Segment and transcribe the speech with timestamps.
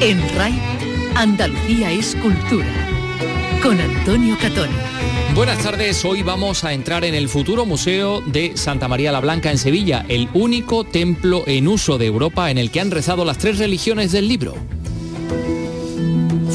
[0.00, 0.52] En RAI,
[1.14, 2.68] Andalucía es cultura.
[3.62, 4.68] Con Antonio Catón.
[5.34, 9.50] Buenas tardes, hoy vamos a entrar en el futuro Museo de Santa María la Blanca
[9.50, 13.38] en Sevilla, el único templo en uso de Europa en el que han rezado las
[13.38, 14.54] tres religiones del libro.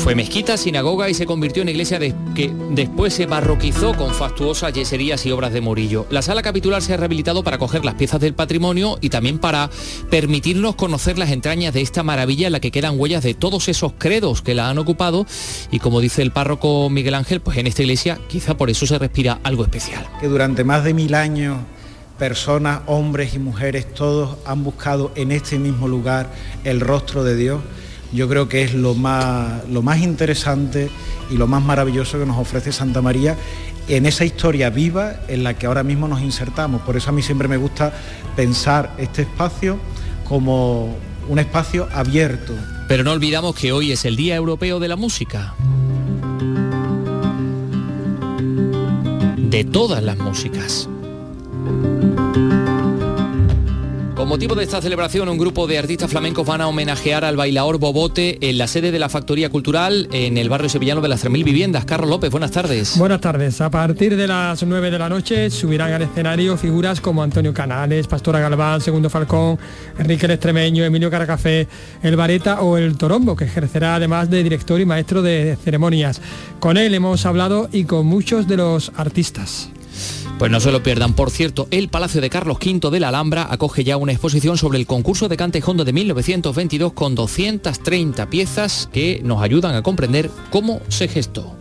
[0.04, 5.24] Fue mezquita, sinagoga y se convirtió en iglesia que después se barroquizó con fastuosas yeserías
[5.28, 6.08] y obras de Morillo.
[6.10, 9.70] La sala capitular se ha rehabilitado para coger las piezas del patrimonio y también para
[10.10, 13.94] permitirnos conocer las entrañas de esta maravilla en la que quedan huellas de todos esos
[13.96, 15.28] credos que la han ocupado
[15.70, 18.98] y como dice el párroco Miguel Ángel, pues en esta iglesia quizá por eso se
[18.98, 20.08] respira algo especial.
[20.20, 21.60] Que durante más de mil años
[22.18, 26.32] personas, hombres y mujeres, todos han buscado en este mismo lugar
[26.64, 27.62] el rostro de Dios
[28.14, 30.90] yo creo que es lo más, lo más interesante
[31.30, 33.38] y lo más maravilloso que nos ofrece Santa María
[33.88, 36.82] en esa historia viva en la que ahora mismo nos insertamos.
[36.82, 37.94] Por eso a mí siempre me gusta
[38.36, 39.80] pensar este espacio
[40.28, 40.96] como
[41.28, 42.54] un espacio abierto.
[42.88, 45.54] Pero no olvidamos que hoy es el Día Europeo de la Música.
[49.38, 50.88] De todas las músicas.
[54.22, 57.80] Con motivo de esta celebración, un grupo de artistas flamencos van a homenajear al bailador
[57.80, 61.44] Bobote en la sede de la Factoría Cultural en el barrio sevillano de las 3.000
[61.44, 61.86] viviendas.
[61.86, 63.00] Carlos López, buenas tardes.
[63.00, 63.60] Buenas tardes.
[63.62, 68.06] A partir de las 9 de la noche subirán al escenario figuras como Antonio Canales,
[68.06, 69.58] Pastora Galván, Segundo Falcón,
[69.98, 71.68] Enrique el Extremeño, Emilio Caracafé,
[72.04, 76.22] El Vareta o El Torombo, que ejercerá además de director y maestro de ceremonias.
[76.60, 79.72] Con él hemos hablado y con muchos de los artistas.
[80.40, 81.14] Pues no se lo pierdan.
[81.14, 84.80] Por cierto, el Palacio de Carlos V de la Alhambra acoge ya una exposición sobre
[84.80, 90.32] el concurso de cante hondo de 1922 con 230 piezas que nos ayudan a comprender
[90.50, 91.56] cómo se gestó.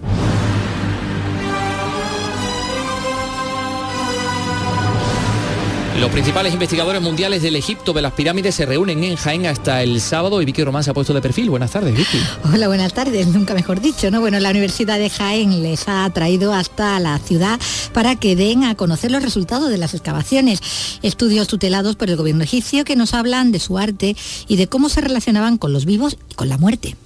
[6.00, 10.00] Los principales investigadores mundiales del Egipto de las pirámides se reúnen en Jaén hasta el
[10.00, 11.50] sábado y Vicky Román se ha puesto de perfil.
[11.50, 12.18] Buenas tardes, Vicky.
[12.50, 14.20] Hola, buenas tardes, nunca mejor dicho, ¿no?
[14.20, 17.60] Bueno, la Universidad de Jaén les ha traído hasta la ciudad
[17.92, 20.62] para que den a conocer los resultados de las excavaciones.
[21.02, 24.16] Estudios tutelados por el gobierno egipcio que nos hablan de su arte
[24.48, 26.96] y de cómo se relacionaban con los vivos y con la muerte.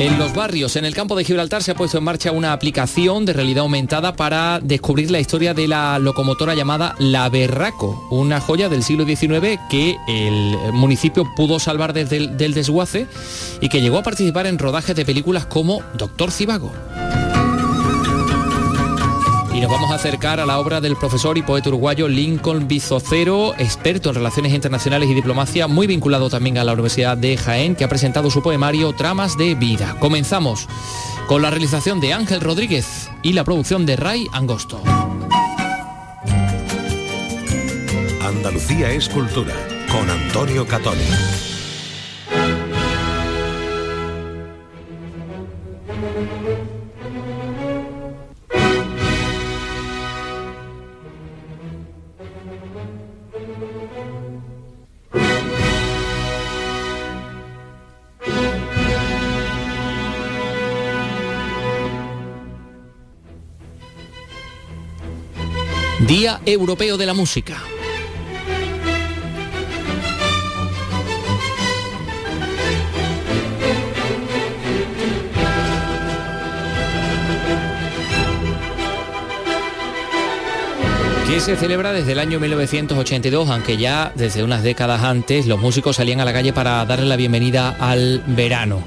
[0.00, 3.24] En los barrios, en el campo de Gibraltar, se ha puesto en marcha una aplicación
[3.24, 8.68] de realidad aumentada para descubrir la historia de la locomotora llamada La Berraco, una joya
[8.68, 13.08] del siglo XIX que el municipio pudo salvar desde el, del desguace
[13.60, 16.70] y que llegó a participar en rodajes de películas como Doctor Cibago.
[19.58, 23.56] Y nos vamos a acercar a la obra del profesor y poeta uruguayo Lincoln Bizocero,
[23.58, 27.82] experto en relaciones internacionales y diplomacia, muy vinculado también a la Universidad de Jaén, que
[27.82, 29.96] ha presentado su poemario Tramas de Vida.
[29.98, 30.68] Comenzamos
[31.26, 34.80] con la realización de Ángel Rodríguez y la producción de Ray Angosto.
[38.22, 39.54] Andalucía es cultura,
[39.90, 41.47] con Antonio Catoni.
[66.08, 67.62] Día Europeo de la Música.
[81.26, 85.96] que se celebra desde el año 1982, aunque ya desde unas décadas antes los músicos
[85.96, 88.82] salían a la calle para darle la bienvenida al verano.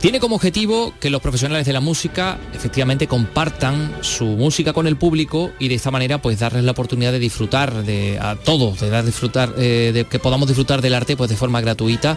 [0.00, 4.96] Tiene como objetivo que los profesionales de la música efectivamente compartan su música con el
[4.96, 8.88] público y de esta manera pues darles la oportunidad de disfrutar de a todos, de
[8.88, 12.16] dar disfrutar, eh, de que podamos disfrutar del arte pues de forma gratuita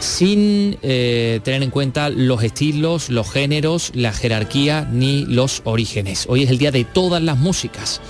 [0.00, 6.26] sin eh, tener en cuenta los estilos, los géneros, la jerarquía ni los orígenes.
[6.28, 8.02] Hoy es el día de todas las músicas.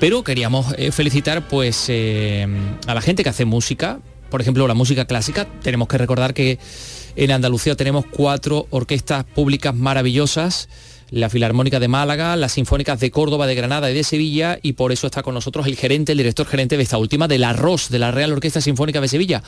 [0.00, 5.04] Pero queríamos eh, felicitar pues a la gente que hace música, por ejemplo la música
[5.04, 5.46] clásica.
[5.62, 6.58] Tenemos que recordar que
[7.16, 10.68] en Andalucía tenemos cuatro orquestas públicas maravillosas,
[11.10, 14.92] la Filarmónica de Málaga, las Sinfónicas de Córdoba, de Granada y de Sevilla, y por
[14.92, 17.88] eso está con nosotros el gerente, el director gerente de esta última, de la ROS,
[17.90, 19.42] de la Real Orquesta Sinfónica de Sevilla.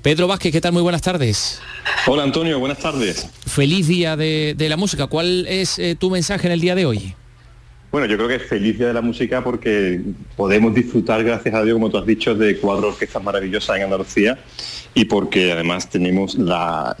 [0.00, 0.72] Pedro Vázquez, ¿qué tal?
[0.72, 1.60] Muy buenas tardes.
[2.06, 3.28] Hola Antonio, buenas tardes.
[3.46, 5.06] Feliz día de, la música.
[5.06, 7.14] ¿Cuál es eh, tu mensaje en el día de hoy?
[7.92, 10.00] Bueno, yo creo que es feliz día de la música porque
[10.34, 14.38] podemos disfrutar, gracias a Dios, como tú has dicho, de cuatro orquestas maravillosas en Andalucía
[14.94, 16.96] y porque además tenemos la,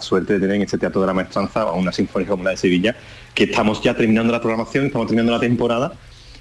[0.00, 2.56] suerte de tener en este Teatro de la Maestranza a una sinfónica como la de
[2.56, 2.96] Sevilla,
[3.32, 5.92] que estamos ya terminando la programación, estamos terminando la temporada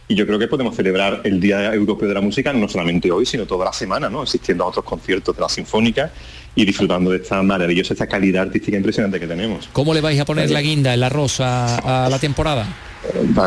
[0.08, 3.28] y yo creo que podemos celebrar el Día Europeo de la Música no solamente hoy,
[3.28, 4.24] sino toda la semana, ¿no?
[4.24, 6.12] asistiendo a otros conciertos de la Sinfónica
[6.56, 9.70] y disfrutando de esta maravillosa, esta calidad artística impresionante que tenemos.
[9.72, 12.68] ¿Cómo le vais a poner la guinda, el arroz a, a la temporada?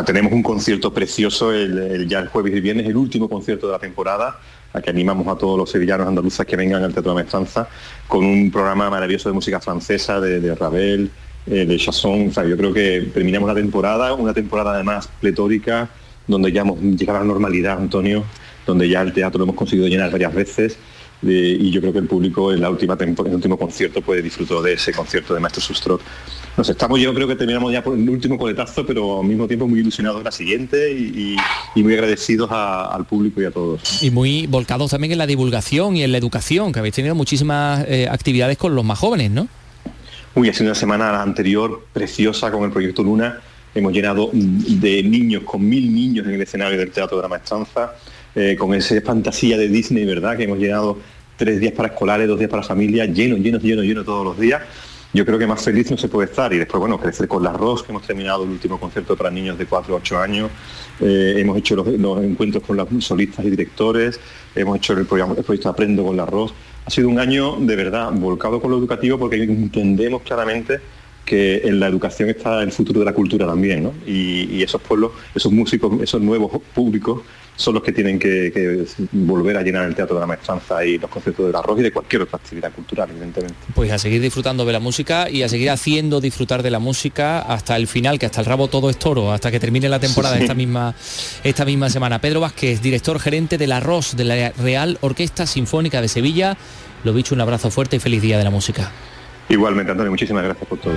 [0.04, 3.78] tenemos un concierto precioso el, ya el jueves y viernes, el último concierto de la
[3.78, 4.40] temporada,
[4.72, 7.68] a que animamos a todos los sevillanos andaluzas que vengan al Teatro de la
[8.08, 11.10] con un programa maravilloso de música francesa, de, Ravel,
[11.46, 12.30] eh, de Chasson.
[12.30, 15.88] yo creo que terminamos la temporada, una temporada además pletórica,
[16.26, 18.24] donde ya hemos llegado a la normalidad, Antonio,
[18.66, 20.78] donde ya el teatro lo hemos conseguido llenar varias veces
[21.26, 24.58] y yo creo que el público en la última en el último concierto puede disfrutar
[24.58, 26.00] de ese concierto de Maestro Sustrot.
[26.56, 29.66] Nos estamos, yo creo que terminamos ya por el último coletazo, pero al mismo tiempo
[29.66, 31.36] muy ilusionados de la siguiente y,
[31.74, 34.02] muy agradecidos al público y a todos.
[34.02, 37.84] Y muy volcados también en la divulgación y en la educación, que habéis tenido muchísimas
[37.88, 39.48] eh, actividades con los más jóvenes, ¿no?
[40.36, 43.40] Uy, ha sido una semana anterior preciosa con el proyecto Luna.
[43.74, 47.94] Hemos llenado de niños, con mil niños en el escenario del Teatro de la Maestranza
[48.36, 50.36] eh, con esa fantasía de Disney, ¿verdad?
[50.36, 50.98] Que hemos llenado
[51.36, 54.62] tres días para escolares, dos días para familia, lleno, lleno, lleno, lleno todos los días.
[55.12, 56.52] Yo creo que más feliz no se puede estar.
[56.52, 59.56] Y después, bueno, crecer con la ROS, que hemos terminado el último concierto para niños
[59.56, 60.50] de 4 a 8 años.
[61.00, 61.86] Eh, hemos hecho los,
[62.25, 64.19] encuentros con los solistas y directores.
[64.56, 66.52] Hemos hecho el, programa, el proyecto Aprendo con la ROS.
[66.84, 70.81] Ha sido un año de verdad volcado con lo educativo porque entendemos claramente
[71.25, 73.94] que en la educación está el futuro de la cultura también, ¿no?
[74.06, 77.22] y, esos pueblos, esos músicos, esos nuevos públicos
[77.56, 81.08] son los que tienen que, volver a llenar el teatro de la maestranza y los
[81.08, 83.54] conciertos del arroz y de cualquier otra actividad cultural, evidentemente.
[83.74, 87.40] Pues a seguir disfrutando de la música y a seguir haciendo disfrutar de la música
[87.40, 90.38] hasta el final, que hasta el rabo todo es toro, hasta que termine la temporada
[90.38, 90.94] esta misma
[91.44, 92.20] esta misma semana.
[92.20, 96.56] Pedro Vázquez, director gerente del arroz de la Real Orquesta Sinfónica de Sevilla.
[97.04, 98.90] Lo dicho, un abrazo fuerte y feliz día de la música.
[99.48, 100.94] Igualmente, Antonio, muchísimas gracias por todo.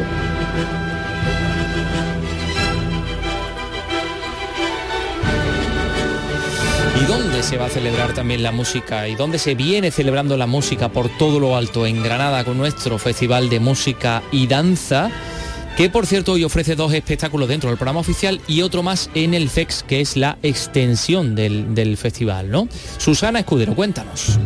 [6.99, 9.07] ¿Y dónde se va a celebrar también la música?
[9.07, 12.97] ¿Y dónde se viene celebrando la música por todo lo alto en Granada con nuestro
[12.97, 15.11] Festival de Música y Danza?
[15.77, 19.35] Que por cierto hoy ofrece dos espectáculos dentro del programa oficial y otro más en
[19.35, 22.67] el FEX, que es la extensión del, festival, ¿no?
[22.97, 24.39] Susana Escudero, cuéntanos.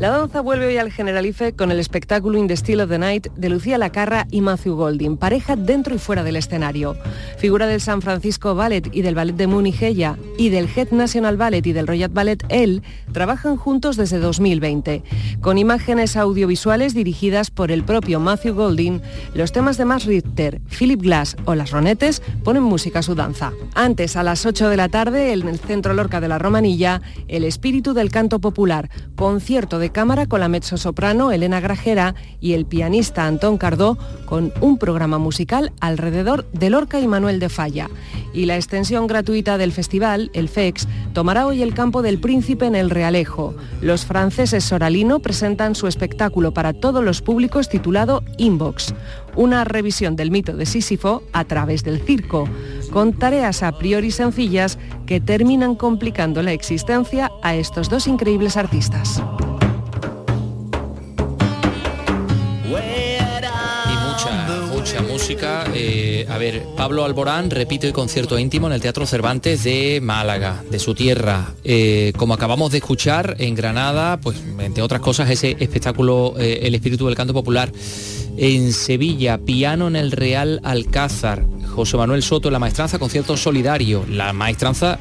[0.00, 3.26] La danza vuelve hoy al Generalife con el espectáculo In the Still of the Night
[3.34, 6.96] de Lucía Lacarra y Matthew Golding, pareja dentro y fuera del escenario.
[7.36, 11.36] Figura del San Francisco Ballet y del Ballet de Múnich ella y del Het National
[11.36, 15.02] Ballet y del Royal Ballet él trabajan juntos desde 2020.
[15.40, 19.02] Con imágenes audiovisuales dirigidas por el propio Matthew Golding,
[19.34, 23.50] los temas de Max Richter, Philip Glass o Las Ronettes ponen música a su danza.
[23.74, 27.42] Antes, a las 8 de la tarde, en el Centro Lorca de la Romanilla, El
[27.42, 33.26] Espíritu del Canto Popular, concierto de cámara con la mezzosoprano Elena Grajera y el pianista
[33.26, 37.88] Antón Cardó con un programa musical alrededor de Lorca y Manuel de Falla.
[38.32, 42.74] Y la extensión gratuita del festival, el FEX, tomará hoy el campo del Príncipe en
[42.74, 43.54] el Realejo.
[43.80, 48.94] Los franceses Soralino presentan su espectáculo para todos los públicos titulado Inbox,
[49.34, 52.48] una revisión del mito de Sísifo a través del circo,
[52.92, 59.22] con tareas a priori sencillas que terminan complicando la existencia a estos dos increíbles artistas.
[65.30, 70.64] Eh, a ver, Pablo Alborán repite el concierto íntimo en el Teatro Cervantes de Málaga,
[70.70, 71.52] de su tierra.
[71.64, 76.74] Eh, como acabamos de escuchar en Granada, pues entre otras cosas ese espectáculo eh, El
[76.74, 77.70] Espíritu del Canto Popular.
[78.38, 81.44] En Sevilla, piano en el Real Alcázar.
[81.74, 84.06] José Manuel Soto la maestranza, concierto solidario.
[84.08, 84.98] La maestranza,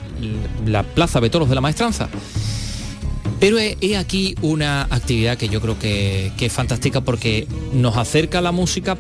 [0.66, 2.10] la Plaza Betoros de la Maestranza.
[3.40, 8.40] Pero he, aquí una actividad que yo creo que, que, es fantástica porque nos acerca
[8.40, 8.98] a la música,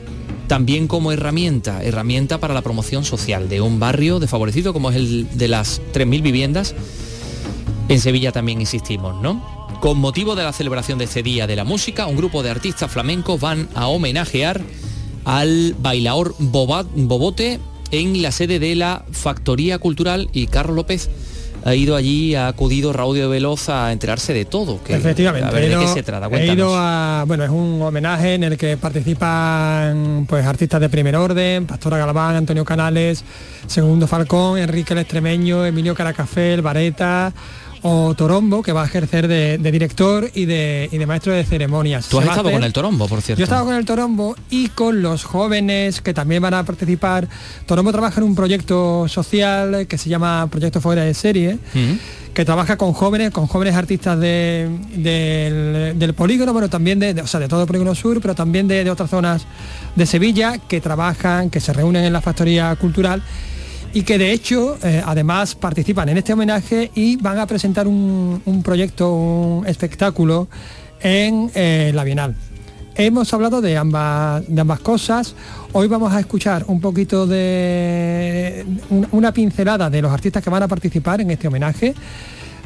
[0.47, 5.27] también como herramienta, herramienta para la promoción social de un barrio desfavorecido como es el
[5.37, 6.75] de las 3.000 viviendas.
[7.89, 9.57] En Sevilla también insistimos, ¿no?
[9.81, 12.91] Con motivo de la celebración de este Día de la Música, un grupo de artistas
[12.91, 14.61] flamencos van a homenajear
[15.25, 17.59] al bailador Bobote
[17.91, 21.09] en la sede de la Factoría Cultural y Carlos López
[21.67, 24.81] ha ido allí, ha acudido de Veloz a enterarse de todo.
[24.81, 25.49] Que, Efectivamente.
[25.49, 26.29] A ver, ¿de qué se trata?
[26.37, 31.17] He ido a, bueno, es un homenaje en el que participan pues artistas de primer
[31.17, 33.21] orden, Pastora Galván, Antonio Canales,
[33.67, 37.33] Segundo Falcón, Enrique el Extremeño, Emilio Caracafé, El Vareta,
[37.89, 42.09] o Torombo, que va a ejercer de, director y de, y de, maestro de ceremonias.
[42.09, 43.39] Tú has estado con el Torombo, por cierto.
[43.39, 47.29] Yo he estado con el Torombo y con los jóvenes que también van a participar.
[47.65, 51.59] Torombo trabaja en un proyecto social que se llama Proyecto Fuera de Serie.
[52.33, 57.47] que trabaja con jóvenes, con jóvenes artistas del, polígono, pero también de, o sea, de
[57.47, 59.45] todo el polígono sur, pero también de, de otras zonas
[59.95, 63.23] de Sevilla, que trabajan, que se reúnen en la factoría cultural
[63.93, 68.41] y que de hecho eh, además participan en este homenaje y van a presentar un,
[68.45, 70.47] un proyecto, un espectáculo
[71.01, 72.35] en eh, la Bienal.
[72.95, 75.35] Hemos hablado de ambas, de ambas cosas.
[75.73, 80.63] Hoy vamos a escuchar un poquito de un- una pincelada de los artistas que van
[80.63, 81.93] a participar en este homenaje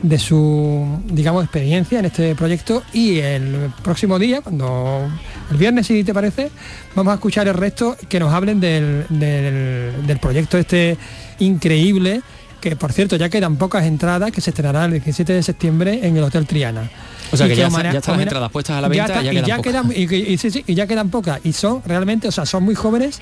[0.01, 5.08] de su, digamos, experiencia en este proyecto y el próximo día, cuando
[5.51, 6.50] el viernes, si te parece,
[6.96, 10.98] vamos a escuchar el resto que nos hablen del, del- del proyecto este
[11.39, 12.22] increíble,
[12.60, 16.15] que por cierto ya quedan pocas entradas, que se estrenará el 17 de septiembre en
[16.17, 16.89] el Hotel Triana.
[17.31, 19.31] O sea Y que ya, ya están las homene- entradas puestas a la venta, ya,
[19.31, 19.72] y quedan ya pocas.
[19.72, 22.46] quedan y, y- y sí, sí, y ya quedan pocas y son realmente o sea
[22.46, 23.20] son muy jóvenes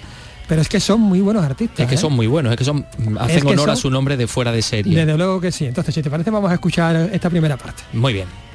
[0.49, 1.97] pero es que son muy buenos artistas Es que ¿eh?
[1.97, 2.83] son muy buenos, es que son
[3.19, 4.95] hacen que honor a su nombre de fuera de serie.
[4.95, 8.11] desde luego que sí entonces si te parece vamos a escuchar esta primera parte Muy
[8.13, 8.48] bien.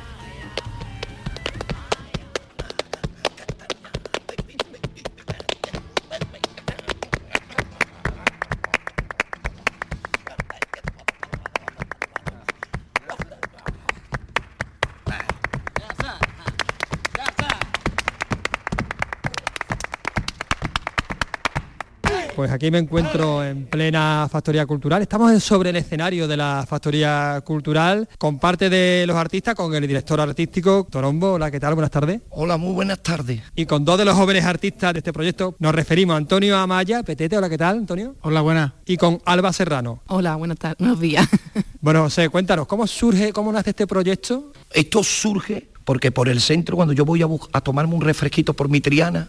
[22.64, 25.02] Aquí me encuentro en plena factoría cultural.
[25.02, 29.86] Estamos sobre el escenario de la factoría cultural con parte de los artistas, con el
[29.86, 31.32] director artístico Torombo.
[31.32, 31.74] Hola, ¿qué tal?
[31.74, 32.22] Buenas tardes.
[32.30, 33.42] Hola, muy buenas tardes.
[33.54, 37.02] Y con dos de los jóvenes artistas de este proyecto nos referimos a Antonio Amaya,
[37.02, 37.36] Petete.
[37.36, 38.16] Hola, ¿qué tal, Antonio?
[38.22, 38.72] Hola, buenas.
[38.86, 40.00] Y con Alba Serrano.
[40.06, 40.78] Hola, buenas tardes.
[40.78, 41.28] Buenos días.
[41.84, 44.52] Bueno, José, cuéntanos, ¿cómo surge, cómo nace este proyecto?
[44.72, 48.70] Esto surge porque por el centro, cuando yo voy a, a tomarme un refresquito por
[48.70, 49.28] mi triana,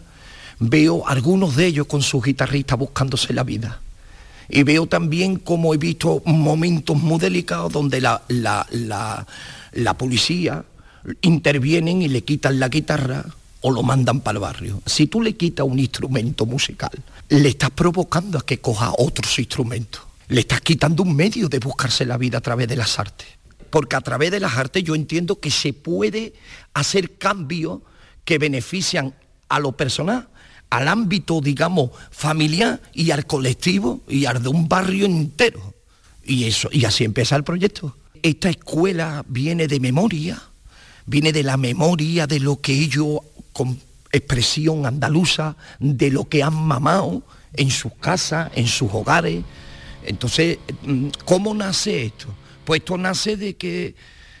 [0.58, 3.80] veo algunos de ellos con sus guitarristas buscándose la vida.
[4.48, 9.26] Y veo también como he visto momentos muy delicados donde la, la- la-
[9.72, 10.64] la policía
[11.22, 13.24] intervienen y le quitan la guitarra
[13.60, 14.82] o lo mandan para el barrio.
[14.86, 16.92] Si tú le quitas un instrumento musical,
[17.28, 20.02] le estás provocando a que coja otros instrumentos.
[20.28, 23.26] Le estás quitando un medio de buscarse la vida a través de las artes.
[23.70, 26.34] Porque a través de las artes yo entiendo que se puede
[26.74, 27.80] hacer cambios
[28.24, 29.14] que benefician
[29.48, 30.28] a lo personal,
[30.70, 35.74] al ámbito, digamos, familiar y al colectivo y al de un barrio entero.
[36.24, 37.96] Y eso, y así empieza el proyecto.
[38.22, 40.42] Esta escuela viene de memoria,
[41.06, 43.20] viene de la memoria de lo que ellos,
[43.52, 43.78] con
[44.12, 49.44] expresión andaluza, de lo que han mamado en sus casas, en sus hogares.
[50.04, 52.28] Entonces, mm, ¿cómo nace esto?
[52.64, 53.94] Pues esto nace de que,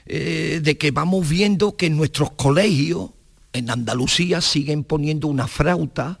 [0.06, 3.10] eh, de que vamos viendo que en nuestros colegios,
[3.56, 6.18] en Andalucía, siguen poniendo una flauta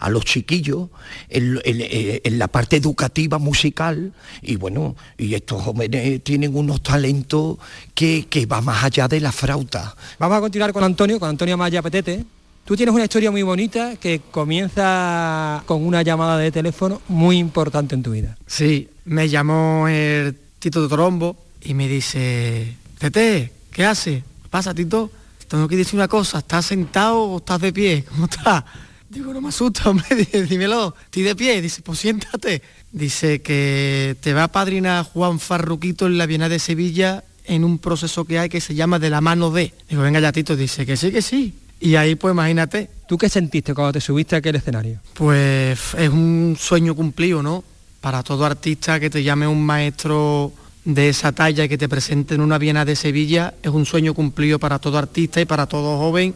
[0.00, 0.88] a los chiquillos
[1.30, 4.12] en, en- la parte educativa musical
[4.42, 7.56] y bueno, y estos jóvenes tienen unos talentos
[7.94, 9.94] que, que va más allá de la flauta.
[10.18, 12.24] Vamos a continuar con Antonio, con Antonio Amaya Petete.
[12.66, 17.94] Tú tienes una historia muy bonita que comienza con una llamada de teléfono muy importante
[17.94, 18.36] en tu vida.
[18.46, 24.22] Sí, me llamó el Tito de Torombo y me dice, Tete, ¿qué hace?
[24.42, 25.10] ¿Qué pasa, Tito?
[25.48, 28.04] Tengo que decir una cosa, ¿estás sentado o estás de pie?
[28.08, 28.64] ¿Cómo estás?
[29.08, 30.06] Digo, no me asusta, hombre,
[30.48, 31.62] dímelo, estoy de pie.
[31.62, 32.62] Dice, pues siéntate.
[32.92, 37.78] Dice que te va a padrinar Juan Farruquito en la Bienal de Sevilla en un
[37.78, 39.72] proceso que hay que se llama de la mano de.
[39.88, 41.54] Digo, venga ya, Tito, dice que sí, que sí.
[41.80, 45.00] Y ahí, pues imagínate, ¿Tú qué sentiste cuando te subiste a aquel escenario?
[45.14, 47.62] pues es un sueño cumplido, ¿no?
[48.00, 50.52] Para todo artista que te llame un maestro
[50.84, 54.58] de esa talla que te presente en una Viena de Sevilla, es un sueño cumplido
[54.58, 56.34] para todo artista y para todo joven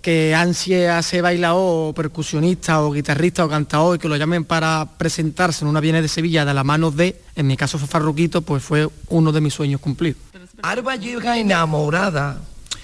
[0.00, 4.44] que ansie a ser bailador o percusionista o guitarrista o cantador y que lo llamen
[4.44, 7.88] para presentarse en una Viena de Sevilla de la mano de, en mi caso fue
[7.88, 10.22] Farruquito, pues fue uno de mis sueños cumplidos.
[10.62, 12.40] Arba llega enamorada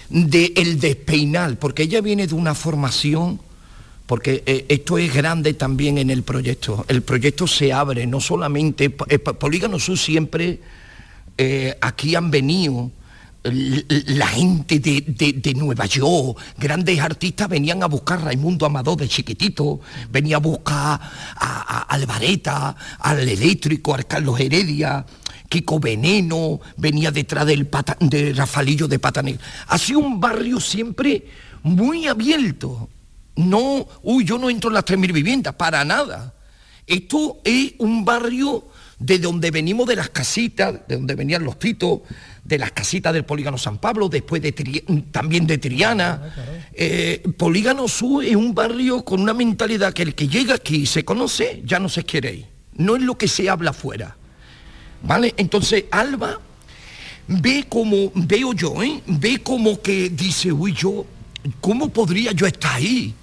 [0.09, 3.40] del despeinal, porque ella viene de una formación,
[4.06, 6.85] porque eh, esto es grande también en el proyecto.
[6.88, 10.61] El proyecto se abre, no solamente, Polígono Sur siempre,
[11.38, 12.90] eh, aquí han venido
[13.44, 18.96] la gente de, de- de Nueva York, grandes artistas venían a buscar a Raimundo Amador
[18.96, 21.00] de chiquitito, venía a buscar a,
[21.36, 21.82] a-
[23.00, 25.04] al Eléctrico, al Carlos Heredia,
[25.50, 27.68] Kiko Veneno, venía detrás del
[28.00, 29.38] de Rafalillo de Patané.
[29.68, 31.26] Ha sido un barrio siempre
[31.62, 32.88] muy abierto.
[33.36, 36.34] No, uy, yo no entro en las 3.000 viviendas, para nada.
[36.86, 38.64] Esto es un barrio
[38.98, 42.00] de donde venimos de las casitas, de donde venían los titos,
[42.44, 46.34] de las casitas del Polígono San Pablo, después de Tri- también de Triana.
[46.72, 50.86] Eh, Polígono Sur es un barrio con una mentalidad que el que llega aquí y
[50.86, 52.46] se conoce, ya no se quiere ir.
[52.74, 54.16] No es lo que se habla afuera.
[55.02, 55.34] ¿Vale?
[55.36, 56.40] Entonces, Alba
[57.26, 59.02] ve como, veo yo, ¿eh?
[59.06, 61.06] ve como que dice, uy, yo,
[61.60, 63.14] ¿cómo podría yo estar ahí?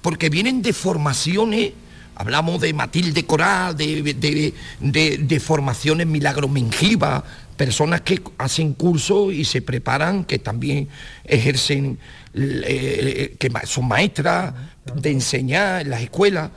[0.00, 1.72] Porque vienen de formaciones
[2.16, 7.24] Hablamos de Matilde Coral, de, de, de, formaciones Milagros Mengiva,
[7.56, 10.88] personas que hacen cursos y se preparan, que también
[11.24, 11.98] ejercen,
[12.34, 14.54] eh, que son maestras
[14.94, 16.50] de enseñar en las escuelas,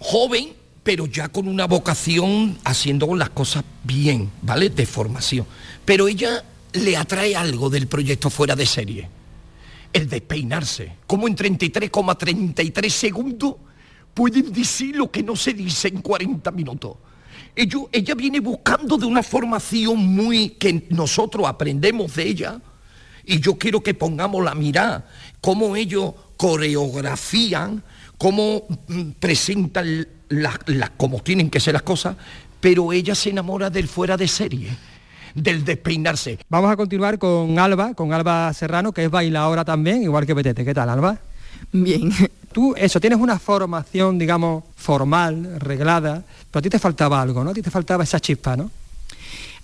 [0.00, 4.68] joven, pero ya con una vocación haciendo las cosas bien, ¿vale?
[4.68, 5.46] De formación.
[5.84, 9.08] Pero ella le atrae algo del proyecto fuera de serie.
[9.92, 10.94] El despeinarse.
[11.06, 13.54] Como en 33,33 segundos
[14.14, 16.96] pueden decir lo que no se dice en 40 minutos.
[17.54, 22.60] Ello, ella viene buscando de una formación muy que nosotros aprendemos de ella
[23.24, 25.06] y yo quiero que pongamos la mirada,
[25.40, 27.82] cómo ellos coreografían,
[28.18, 30.58] cómo mm, presentan las,
[30.96, 32.16] como tienen que ser las cosas,
[32.60, 34.70] pero ella se enamora del fuera de serie
[35.34, 36.38] del despeinarse.
[36.48, 40.64] Vamos a continuar con Alba, con Alba Serrano, que es bailadora también, igual que Betete.
[40.64, 41.18] ¿Qué tal, Alba?
[41.72, 42.12] Bien.
[42.52, 47.50] Tú, eso, tienes una formación, digamos, formal, reglada, pero a ti te faltaba algo, ¿no?
[47.50, 48.70] A ti te faltaba esa chispa, ¿no?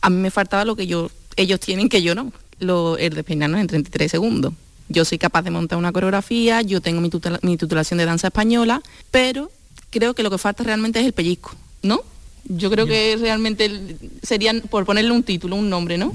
[0.00, 3.60] A mí me faltaba lo que yo, ellos tienen que yo no, lo, el despeinarnos
[3.60, 4.52] en 33 segundos.
[4.88, 7.10] Yo soy capaz de montar una coreografía, yo tengo mi,
[7.42, 9.50] mi titulación de danza española, pero
[9.90, 12.02] creo que lo que falta realmente es el pellizco, ¿no?
[12.44, 16.14] Yo creo que realmente serían, por ponerle un título, un nombre, ¿no?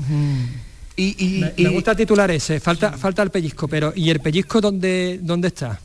[0.96, 5.50] Y, me, gusta titular ese, falta, falta el pellizco, pero ¿y el pellizco dónde, dónde
[5.50, 5.80] está?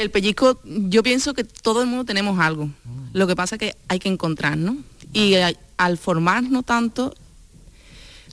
[0.00, 2.70] El pellizco, yo pienso que todo el mundo tenemos algo.
[3.12, 4.78] Lo que pasa es que hay que encontrar, ¿no?
[5.12, 5.34] Y
[5.76, 7.14] al formarnos tanto,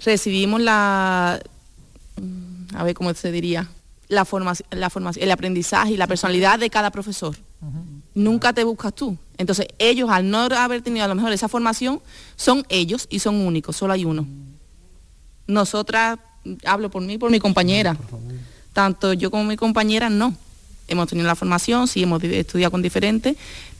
[0.06, 1.42] recibimos la,
[2.74, 3.70] a ver cómo se diría,
[4.08, 7.36] la formación, la formación, el aprendizaje y la personalidad de cada profesor.
[8.14, 9.18] Nunca te buscas tú.
[9.38, 12.02] Entonces ellos, al no haber tenido a lo mejor esa formación,
[12.38, 14.26] son ellos y son únicos, solo hay uno.
[15.48, 16.18] Nosotras,
[16.64, 17.98] hablo por mí, por mi compañera,
[18.72, 20.34] tanto yo como mi compañera no.
[20.88, 23.36] Hemos tenido la formación, sí hemos estudiado con diferentes,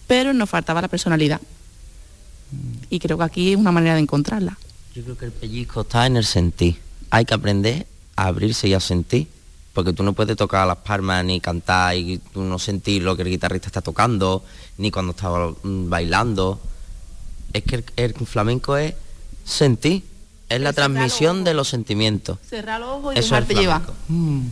[0.08, 1.42] pero nos faltaba la personalidad.
[2.90, 4.58] Y creo que aquí es una manera de encontrarla.
[4.96, 6.78] Yo creo que el pellizco está en el sentir.
[7.10, 9.28] Hay que aprender a abrirse y a sentir
[9.78, 13.22] porque tú no puedes tocar las palmas ni cantar y tú no sentir lo que
[13.22, 14.44] el guitarrista está tocando,
[14.80, 16.60] ni cuando está mm, bailando.
[17.54, 18.96] Es que el, flamenco es
[19.46, 20.04] sentir,
[20.50, 22.40] es la transmisión de los sentimientos.
[22.50, 23.84] Cerrar los ojos y dejarte llevar.
[24.08, 24.48] Mm.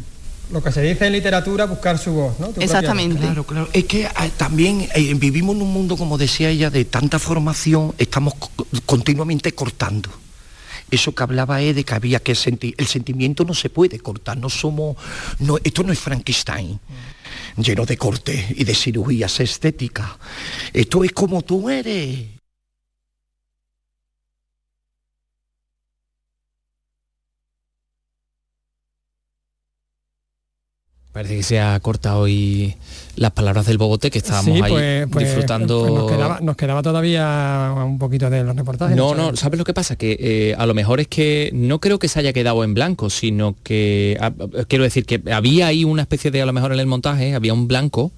[0.52, 2.54] Lo que se dice en literatura, buscar su voz, ¿no?
[2.60, 3.20] Exactamente.
[3.20, 3.70] Claro, claro.
[3.74, 7.94] Es que ah, también eh, vivimos en un mundo, como decía ella, de tanta formación,
[7.98, 8.34] estamos
[8.86, 10.10] continuamente cortando
[10.92, 14.38] eso que hablaba es de que había que sentir, el sentimiento no se puede cortar,
[14.38, 14.96] no somos,
[15.40, 16.80] no, esto no es Frankenstein
[17.58, 20.10] lleno de cortes y de cirugías estéticas.
[20.74, 22.35] Esto es como tú eres.
[31.16, 32.76] Parece que se ha cortado hoy
[33.16, 36.08] las palabras del Bogote que estábamos ahí pues, pues, disfrutando.
[36.10, 38.98] Pues nos, quedaba, todavía un poquito de los reportajes.
[38.98, 39.96] No, no, ¿sabes lo que pasa?
[39.96, 43.10] Que eh, a lo mejor es que no creo que se haya quedado en blanco,
[43.10, 44.34] sino que ah,
[44.68, 47.54] quiero decir que había ahí una especie de, a lo mejor en el montaje, había
[47.54, 48.12] un blanco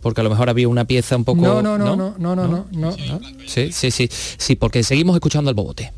[0.00, 1.42] porque a lo mejor había una pieza un poco.
[1.42, 2.66] No, no, no, no, no, no, no.
[2.72, 2.96] no,
[3.46, 5.92] Sí, sí, sí, sí, porque seguimos escuchando al Bogote.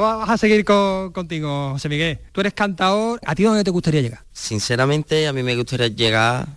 [0.00, 2.18] Vamos a seguir contigo, José Miguel.
[2.32, 4.24] Tú eres cantador, ¿a ti dónde te gustaría llegar?
[4.32, 6.48] Sinceramente, a mí me gustaría llegar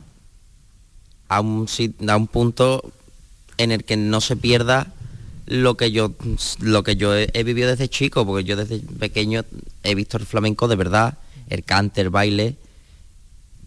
[1.27, 1.67] a un,
[2.07, 2.93] a un punto
[3.57, 4.87] en el que no se pierda
[5.47, 6.13] lo que yo
[6.61, 9.43] lo que yo he, vivido desde chico, porque yo desde pequeño
[9.83, 11.17] he visto el flamenco de verdad,
[11.49, 12.55] el cante, el baile,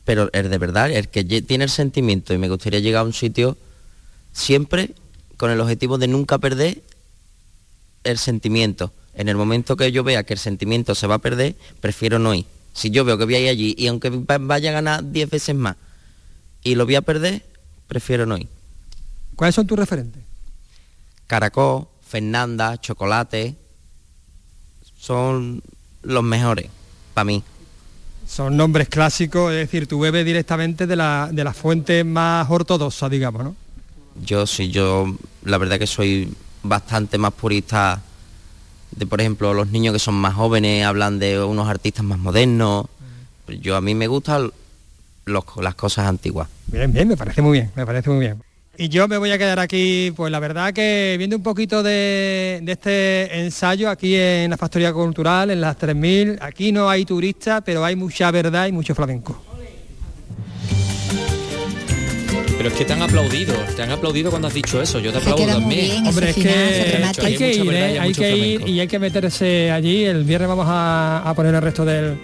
[0.07, 3.13] pero el de verdad, el que tiene el sentimiento y me gustaría llegar a un
[3.13, 3.59] sitio
[4.33, 4.95] siempre
[5.37, 6.83] con el objetivo de nunca perder
[8.05, 11.57] el sentimiento en el momento que yo vea que el sentimiento se va a perder,
[11.81, 12.47] prefiero no ir.
[12.73, 15.57] Si yo veo que voy a ir allí y aunque vaya a ganar 10 veces
[15.57, 15.75] más
[16.63, 17.45] y lo voy a perder,
[17.89, 18.47] prefiero no ir.
[19.35, 20.23] ¿Cuáles son tus referentes?
[21.27, 23.57] Caracol, Fernanda, Chocolate,
[24.97, 25.65] son
[26.03, 26.69] los mejores
[27.13, 27.43] para mí.
[28.25, 33.09] Son nombres clásicos, es decir, tú bebes directamente de la, de la fuente más ortodoxa,
[33.09, 33.57] digamos, ¿no?
[34.25, 38.01] Yo sí, yo la verdad que soy bastante más purista
[38.99, 42.87] de por ejemplo los niños que son más jóvenes hablan de unos artistas más modernos.
[43.61, 44.51] Yo a mí me gustan
[45.27, 46.49] las cosas antiguas.
[46.67, 48.43] Bien, bien, me parece muy bien, me parece muy bien.
[48.77, 52.61] Y yo me voy a quedar aquí, pues la verdad que viendo un poquito de,
[52.63, 57.63] de, este ensayo aquí en la Factoría Cultural, en las 3000, aquí no hay turistas,
[57.65, 59.48] pero hay mucha verdad y mucho flamenco.
[62.59, 65.19] Pero es que te han aplaudido, te han aplaudido cuando has dicho eso, yo te
[65.19, 66.05] aplaudo también.
[66.05, 68.01] Hombre, es que hay que ir, ¿eh?
[68.01, 70.05] hay que ir y hay que meterse allí.
[70.05, 72.19] El viernes vamos a, poner el resto del,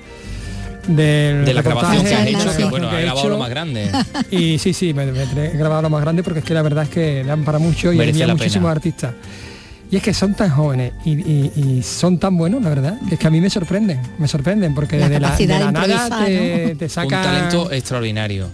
[0.88, 3.48] del de la grabación que has hecho, que bueno, grabación ha he grabado lo más
[3.48, 3.90] grande.
[4.32, 6.82] Y sí, sí, me, me he grabado lo más grande porque es que la verdad
[6.82, 9.12] es que dan para mucho y Merece había muchísimos artistas.
[9.94, 13.14] Y es que son tan jóvenes y, y- y son tan buenos, la verdad, que
[13.14, 16.26] es que a mí me sorprenden, me sorprenden, porque La de la, de la nada
[16.26, 16.76] te, ¿no?
[16.78, 18.48] te Un talento extraordinario.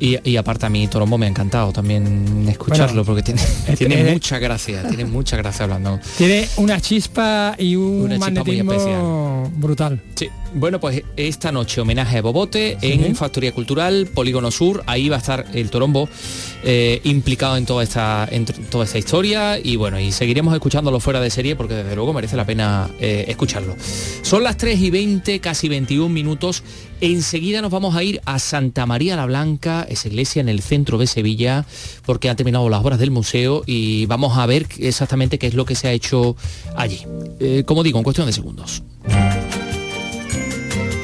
[0.00, 3.76] Y, y aparte a mí Torombo me ha encantado también escucharlo Bueno, porque tiene, este-
[3.76, 6.00] tiene eh, mucha gracia, tiene mucha gracia hablando.
[6.16, 10.00] Tiene una chispa y un Una chispa muy magnetismo brutal.
[10.14, 15.16] Sí, bueno, pues esta noche homenaje a Bobote en Factoría Cultural, Polígono Sur, ahí va
[15.16, 16.08] a estar el Torombo
[16.64, 21.20] eh, implicado en toda esta en toda esta historia y bueno, y seguiremos escuchándolo fuera
[21.20, 23.76] de serie porque desde luego merece la pena eh, escucharlo.
[24.22, 26.62] Son las 3 y 20, casi 21 minutos.
[27.00, 30.96] Enseguida nos vamos a ir a Santa María la Blanca, esa iglesia en el centro
[30.96, 31.66] de Sevilla,
[32.06, 35.66] porque han terminado las obras del museo y vamos a ver exactamente qué es lo
[35.66, 36.36] que se ha hecho
[36.74, 37.02] allí.
[37.38, 38.82] Eh, como digo, en cuestión de segundos.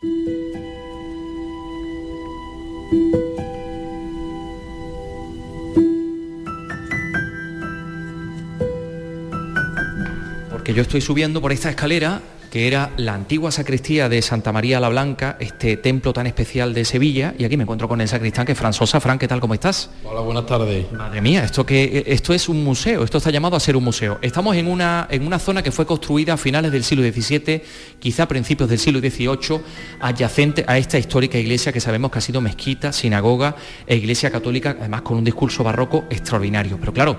[0.00, 0.14] Porque
[10.72, 14.88] yo estoy subiendo por esta escalera que era la antigua sacristía de Santa María la
[14.88, 18.52] Blanca, este templo tan especial de Sevilla, y aquí me encuentro con el sacristán que
[18.52, 19.00] es Fran Sosa.
[19.00, 19.40] Fran, ¿qué tal?
[19.40, 19.90] ¿Cómo estás?
[20.04, 20.90] Hola, buenas tardes.
[20.92, 24.18] Madre mía, esto que esto es un museo, esto está llamado a ser un museo.
[24.20, 27.62] Estamos en una, en una zona que fue construida a finales del siglo XVII,
[28.00, 29.60] quizá a principios del siglo XVIII,
[30.00, 33.54] adyacente a esta histórica iglesia que sabemos que ha sido mezquita, sinagoga
[33.86, 36.78] e iglesia católica, además con un discurso barroco extraordinario.
[36.80, 37.16] Pero claro,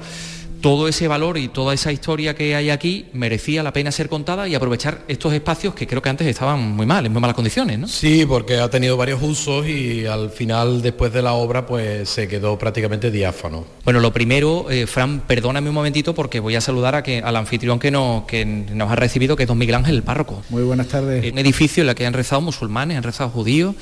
[0.62, 4.48] todo ese valor y toda esa historia que hay aquí merecía la pena ser contada
[4.48, 7.80] y aprovechar estos espacios que creo que antes estaban muy mal, en muy malas condiciones,
[7.80, 7.88] ¿no?
[7.88, 12.28] Sí, porque ha tenido varios usos y al final, después de la obra, pues se
[12.28, 13.66] quedó prácticamente diáfano.
[13.84, 17.36] Bueno, lo primero, eh, Fran, perdóname un momentito porque voy a saludar a que, al
[17.36, 20.44] anfitrión que, no- que nos ha recibido, que es don Miguel Ángel, el párroco.
[20.50, 21.32] Muy buenas tardes.
[21.32, 23.76] Un edificio en el que han rezado musulmanes, han rezado judíos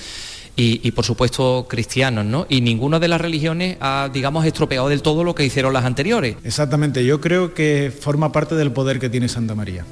[0.62, 2.46] y, por supuesto cristianos, ¿no?
[2.50, 6.36] Y ninguna de las religiones ha, digamos, estropeado del todo lo que hicieron las anteriores.
[6.44, 9.86] Exactamente, yo creo que forma parte del poder que tiene Santa María.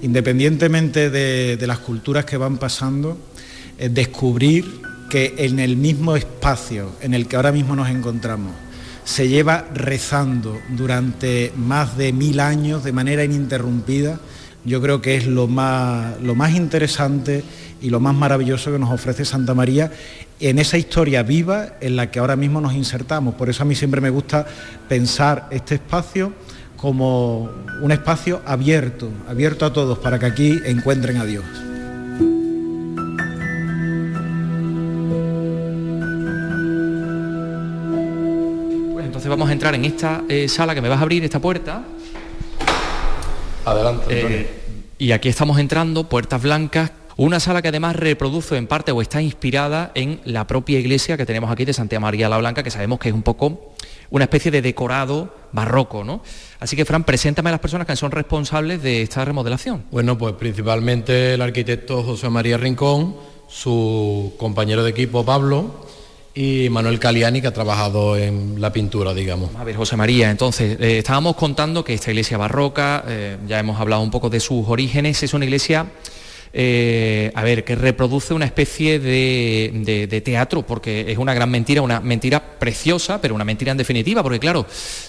[0.00, 3.18] Independientemente de, las culturas que van pasando,
[3.78, 8.52] descubrir que en el mismo espacio en el que ahora mismo nos encontramos
[9.08, 14.20] se lleva rezando durante más de mil años de manera ininterrumpida,
[14.68, 17.42] yo creo que es lo más, lo más interesante
[17.80, 19.90] y lo más maravilloso que nos ofrece Santa María
[20.40, 23.34] en esa historia viva en la que ahora mismo nos insertamos.
[23.34, 24.46] Por eso a mí siempre me gusta
[24.88, 26.32] pensar este espacio
[26.76, 27.50] como
[27.82, 31.44] un espacio abierto, abierto a todos, para que aquí encuentren a Dios.
[38.92, 41.40] Pues entonces vamos a entrar en esta eh, sala que me vas a abrir, esta
[41.40, 41.82] puerta.
[43.64, 44.38] Adelante, Antonio.
[44.38, 44.57] Eh,
[44.98, 49.22] y aquí estamos entrando, puertas blancas, una sala que además reproduce en parte o está
[49.22, 52.98] inspirada en la propia iglesia que tenemos aquí de Santa María la Blanca, que sabemos
[52.98, 53.72] que es un poco
[54.10, 56.22] una especie de decorado barroco, ¿no?
[56.60, 59.84] Así que, Fran, preséntame a las personas que son responsables de esta remodelación.
[59.90, 63.16] Bueno, pues principalmente el arquitecto José María Rincón,
[63.48, 65.86] su compañero de equipo Pablo
[66.40, 69.50] y Manuel Caliani, que ha trabajado en la pintura, digamos.
[69.56, 73.80] A ver, José María, entonces, eh, estábamos contando que esta iglesia barroca, eh, ya hemos
[73.80, 75.86] hablado un poco de sus orígenes, es una iglesia
[76.52, 81.50] eh, a ver, que reproduce una especie de, de, de, teatro, porque es una gran
[81.50, 84.64] mentira, una mentira preciosa, pero una mentira en definitiva, porque claro,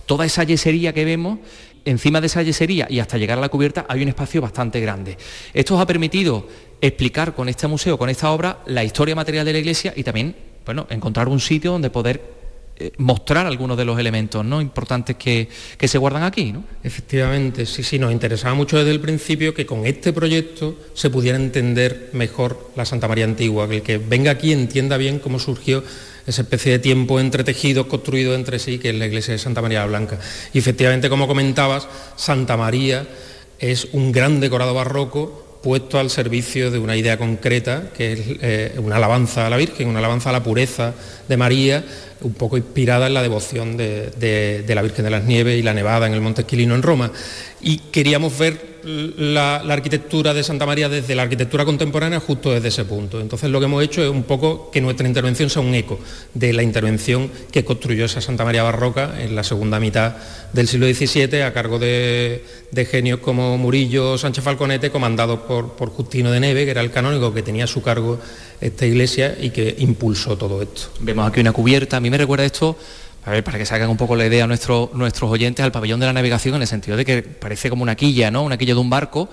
[0.08, 1.38] toda esa yesería que vemos,
[1.86, 5.16] encima de esa yesería y hasta llegar a la cubierta hay un espacio bastante grande.
[5.54, 6.48] Esto os ha permitido
[6.82, 10.49] explicar con este museo, con esta obra, la historia material de la iglesia y también,
[10.70, 12.22] bueno, encontrar un sitio donde poder
[12.78, 14.62] eh, mostrar algunos de los elementos ¿no?
[14.62, 16.52] importantes que, que, se guardan aquí.
[16.52, 16.64] ¿no?
[16.84, 21.40] Efectivamente, sí, sí, nos interesaba mucho desde el principio que con este proyecto se pudiera
[21.40, 25.84] entender mejor la Santa María Antigua, que el que venga aquí entienda bien cómo surgió
[26.28, 29.64] esa especie de tiempo entre tejidos construidos entre sí, que es la iglesia de Santa
[29.64, 30.20] María la Blanca.
[30.54, 33.08] Y efectivamente, como comentabas, Santa María
[33.58, 38.76] es un gran decorado barroco puesto al servicio de una idea concreta, que es eh,
[38.78, 40.94] una alabanza a la Virgen, una alabanza a la pureza
[41.28, 41.84] de María,
[42.22, 45.64] un poco inspirada en la devoción de, de, de, la Virgen de las Nieves y
[45.64, 47.12] la Nevada en el Monte Esquilino en Roma.
[47.62, 52.86] Y queríamos ver la, arquitectura de Santa María desde la arquitectura contemporánea justo desde ese
[52.86, 53.20] punto.
[53.20, 56.00] Entonces lo que hemos hecho es un poco que nuestra intervención sea un eco
[56.34, 60.16] de la intervención que construyó esa Santa María barroca en la segunda mitad
[60.54, 65.90] del siglo XVII a cargo de, de genios como Murillo Sánchez Falconete, comandados por, por
[65.90, 68.20] Justino de Neve, que era el canónigo que tenía a su cargo
[68.62, 70.90] esta iglesia y que impulsó todo esto.
[71.00, 72.78] Vemos aquí una cubierta, a mí me recuerda esto
[73.26, 74.90] a ver, para que se hagan un poco la idea a nuestros
[75.24, 78.32] oyentes, al pabellón de la navegación en el sentido de que parece como una quilla,
[78.32, 78.44] ¿no?
[78.44, 79.30] Una quilla de un barco,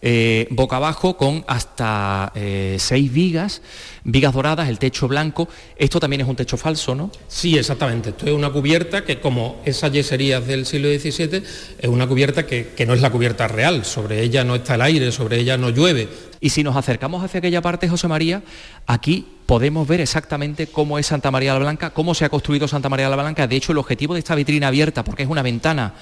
[0.00, 3.62] eh, boca abajo con hasta eh, seis vigas,
[4.04, 5.48] vigas doradas, el techo blanco.
[5.76, 7.10] Esto también es un techo falso, ¿no?
[7.26, 8.10] Sí, exactamente.
[8.10, 11.42] Esto es una cubierta que, como esas yeserías del siglo XVII,
[11.78, 13.84] es una cubierta que, que no es la cubierta real.
[13.84, 16.08] Sobre ella no está el aire, sobre ella no llueve.
[16.40, 18.42] Y si nos acercamos hacia aquella parte, José María,
[18.86, 22.88] aquí podemos ver exactamente cómo es Santa María la Blanca, cómo se ha construido Santa
[22.88, 23.46] María la Blanca.
[23.46, 25.94] De hecho, el objetivo de esta vitrina abierta, porque es una ventana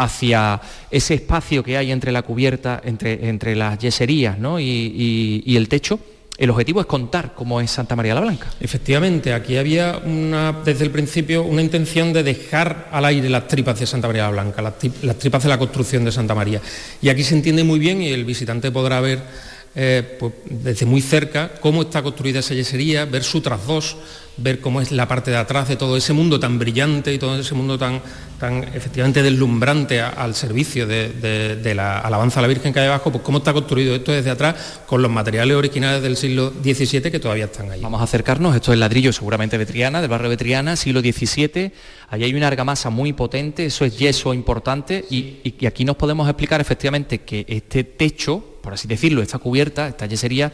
[0.00, 0.58] hacia
[0.90, 4.58] ese espacio que hay entre la cubierta, entre, entre las yeserías ¿no?
[4.58, 6.00] y, el techo,
[6.38, 8.46] el objetivo es contar cómo es Santa María la Blanca.
[8.60, 13.78] Efectivamente, aquí había una, desde el principio una intención de dejar al aire las tripas
[13.78, 16.62] de Santa María la Blanca, las, tripas de la construcción de Santa María.
[17.02, 19.20] Y aquí se entiende muy bien y el visitante podrá ver
[19.74, 23.98] eh, pues, desde muy cerca cómo está construida esa yesería, ver su trasdos,
[24.42, 27.38] ver cómo es la parte de atrás de todo ese mundo tan brillante y todo
[27.38, 28.00] ese mundo tan,
[28.38, 33.22] tan efectivamente deslumbrante al servicio de, la alabanza a la Virgen que hay abajo, pues
[33.22, 37.44] cómo está construido esto desde atrás con los materiales originales del siglo XVII que todavía
[37.44, 37.80] están ahí.
[37.80, 41.72] Vamos a acercarnos, esto es ladrillo seguramente de Triana, del barrio de Triana, siglo XVII,
[42.08, 46.28] ahí hay una argamasa muy potente, eso es yeso importante y, y aquí nos podemos
[46.28, 50.52] explicar efectivamente que este techo por así decirlo, esta cubierta, esta yesería,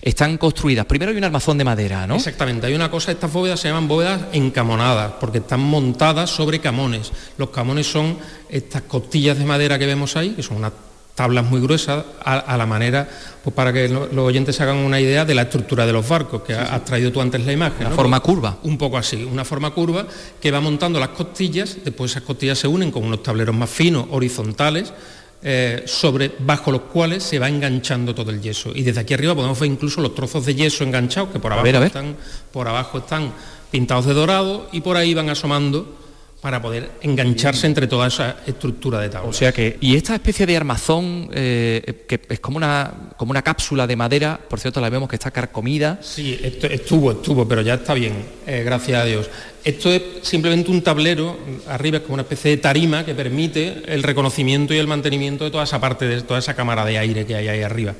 [0.00, 0.86] están construidas.
[0.86, 2.16] Primero hay un armazón de madera, ¿no?
[2.16, 7.12] Exactamente, hay una cosa, estas bóvedas se llaman bóvedas encamonadas, porque están montadas sobre camones.
[7.36, 8.16] Los camones son
[8.48, 10.72] estas costillas de madera que vemos ahí, que son unas
[11.14, 13.06] tablas muy gruesas, a, la manera,
[13.42, 16.42] pues para que los oyentes se hagan una idea de la estructura de los barcos,
[16.42, 17.88] que has traído tú antes la imagen.
[17.88, 18.58] Una forma curva.
[18.62, 20.06] Un poco así, una forma curva
[20.40, 24.06] que va montando las costillas, después esas costillas se unen con unos tableros más finos,
[24.10, 24.92] horizontales,
[25.42, 28.72] eh, sobre, bajo los cuales se va enganchando todo el yeso.
[28.74, 31.66] Y desde aquí arriba podemos ver incluso los trozos de yeso enganchados, que por abajo,
[31.84, 32.16] Están,
[32.52, 33.32] por abajo están
[33.70, 35.96] pintados de dorado y por ahí van asomando
[36.40, 39.28] para poder engancharse entre toda esa estructura de tabla.
[39.28, 43.42] O sea que, y esta especie de armazón, eh, que es como una, como una
[43.42, 45.98] cápsula de madera, por cierto la vemos que está carcomida.
[46.00, 48.14] Sí, esto, estuvo, estuvo, pero ya está bien,
[48.46, 49.28] eh, gracias a Dios.
[49.64, 51.36] Esto es simplemente un tablero,
[51.68, 55.50] arriba es como una especie de tarima que permite el reconocimiento y el mantenimiento de
[55.50, 57.94] toda esa parte, de toda esa cámara de aire que hay ahí arriba.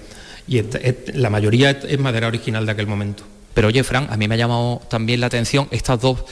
[0.46, 0.62] Y
[1.12, 3.24] la mayoría es madera original de aquel momento.
[3.52, 6.24] Pero oye, Fran, a mí me ha llamado también la atención estas dos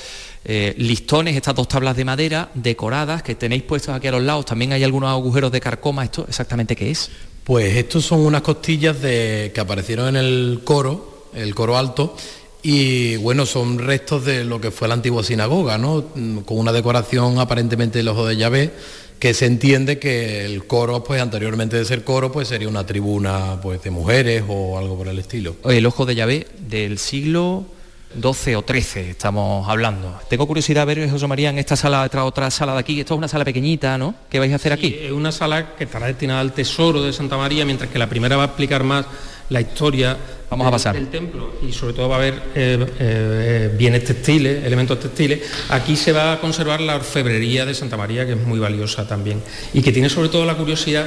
[0.49, 4.47] eh, listones, estas dos tablas de madera decoradas que tenéis puestos aquí a los lados.
[4.47, 6.05] También hay algunos agujeros de carcoma.
[6.05, 7.11] ¿Esto exactamente qué es?
[7.43, 12.17] Pues estos son unas costillas de, que aparecieron en el coro, el coro alto,
[12.63, 16.05] y bueno, son restos de lo que fue la antigua sinagoga, ¿no?
[16.45, 18.73] Con una decoración aparentemente del ojo de llave,
[19.19, 23.59] que se entiende que el coro, pues anteriormente de ser coro, pues sería una tribuna
[23.61, 25.57] pues de mujeres o algo por el estilo.
[25.65, 27.67] El ojo de llave del siglo
[28.15, 30.19] 12 o 13 estamos hablando.
[30.29, 33.01] Tengo curiosidad de ver, José María, en esta sala, otra, otra sala de aquí.
[33.01, 34.15] Esto es una sala pequeñita, ¿no?
[34.31, 34.97] ¿Qué vais a hacer aquí?
[35.01, 38.37] Es una sala que estará destinada al tesoro de Santa María, mientras que la primera
[38.37, 39.07] va a explicar más
[39.49, 40.17] la historia
[40.51, 40.95] Vamos a pasar.
[40.95, 45.41] del templo y sobre todo va a haber eh, eh, bienes textiles, elementos textiles.
[45.71, 49.43] Aquí se va a conservar la orfebrería de Santa María, que es muy valiosa también,
[49.73, 51.07] y que tiene sobre todo la curiosidad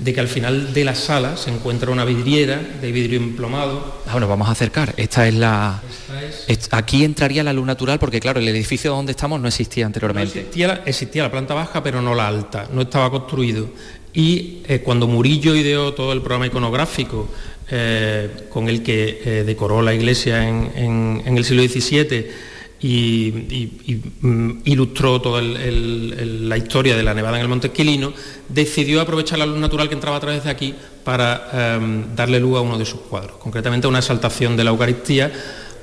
[0.00, 4.00] de que al final de la sala se encuentra una vidriera de vidrio emplomado.
[4.06, 4.94] Ah, bueno, vamos a acercar.
[4.96, 5.82] Esta es la...
[6.70, 10.48] Aquí entraría la luz natural porque, claro, el edificio donde estamos no existía anteriormente.
[10.86, 13.68] existía, la planta baja, pero no la alta, no estaba construido.
[14.12, 17.28] Y eh, cuando Murillo ideó todo el programa iconográfico
[17.70, 22.26] eh, con el que eh, decoró la iglesia en, en el siglo XVII,
[22.82, 28.12] y, mm, ilustró toda la historia de la nevada en el Monte Esquilino,
[28.48, 32.56] decidió aprovechar la luz natural que entraba a través de aquí para em, darle luz
[32.56, 35.30] a uno de sus cuadros, concretamente una exaltación de la Eucaristía,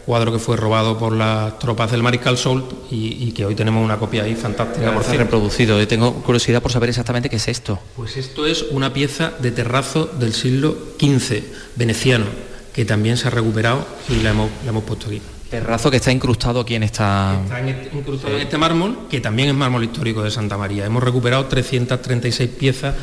[0.07, 3.97] cuadro que fue robado por las tropas del Mariscal Soult y, que hoy tenemos una
[3.97, 4.93] copia ahí fantástica.
[4.93, 5.77] Por ser reproducido.
[5.77, 7.77] Yo tengo curiosidad por saber exactamente qué es esto.
[7.95, 11.43] Pues esto es una pieza de terrazo del siglo XV,
[11.75, 12.25] veneciano,
[12.73, 15.21] que también se ha recuperado y la hemos puesto aquí.
[15.49, 17.39] Terrazo que está incrustado aquí en esta...
[17.43, 20.85] Está este, incrustado en este mármol, que también es mármol histórico de Santa María.
[20.85, 22.95] Hemos recuperado 336 piezas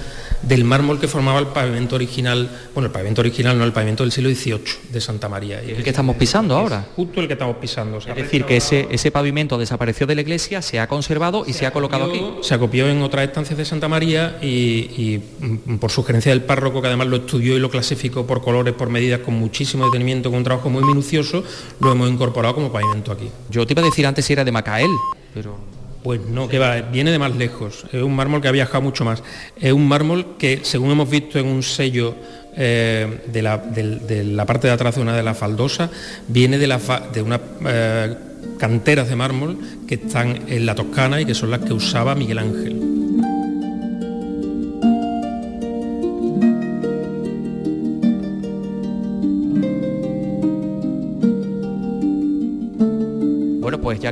[0.46, 4.12] del mármol que formaba el pavimento original, bueno, el pavimento original no, el pavimento del
[4.12, 5.62] siglo XVIII de Santa María.
[5.64, 6.86] Y el que estamos pisando ahora.
[6.96, 7.98] Justo el que estamos pisando.
[7.98, 11.66] es decir, que ese, ese pavimento desapareció de la iglesia, se ha conservado y se,
[11.66, 12.22] ha colocado aquí.
[12.42, 16.88] Se acopió en otras estancias de Santa María y, mm, por sugerencia del párroco, que
[16.88, 20.44] además lo estudió y lo clasificó por colores, por medidas, con muchísimo detenimiento, con un
[20.44, 21.44] trabajo muy minucioso,
[21.80, 23.28] lo hemos incorporado como pavimento aquí.
[23.50, 24.90] Yo te iba a decir antes si era de Macael,
[25.32, 25.73] pero...
[26.04, 27.86] Pues no, que va, viene de más lejos.
[27.90, 29.22] Es un mármol que ha viajado mucho más.
[29.58, 32.14] Es un mármol que, según hemos visto en un sello
[32.54, 35.88] eh, de, la, parte de atrás de una de las faldosas,
[36.28, 36.78] viene de, la
[37.10, 38.16] de unas eh,
[38.58, 42.38] canteras de mármol que están en la Toscana y que son las que usaba Miguel
[42.38, 42.93] Ángel.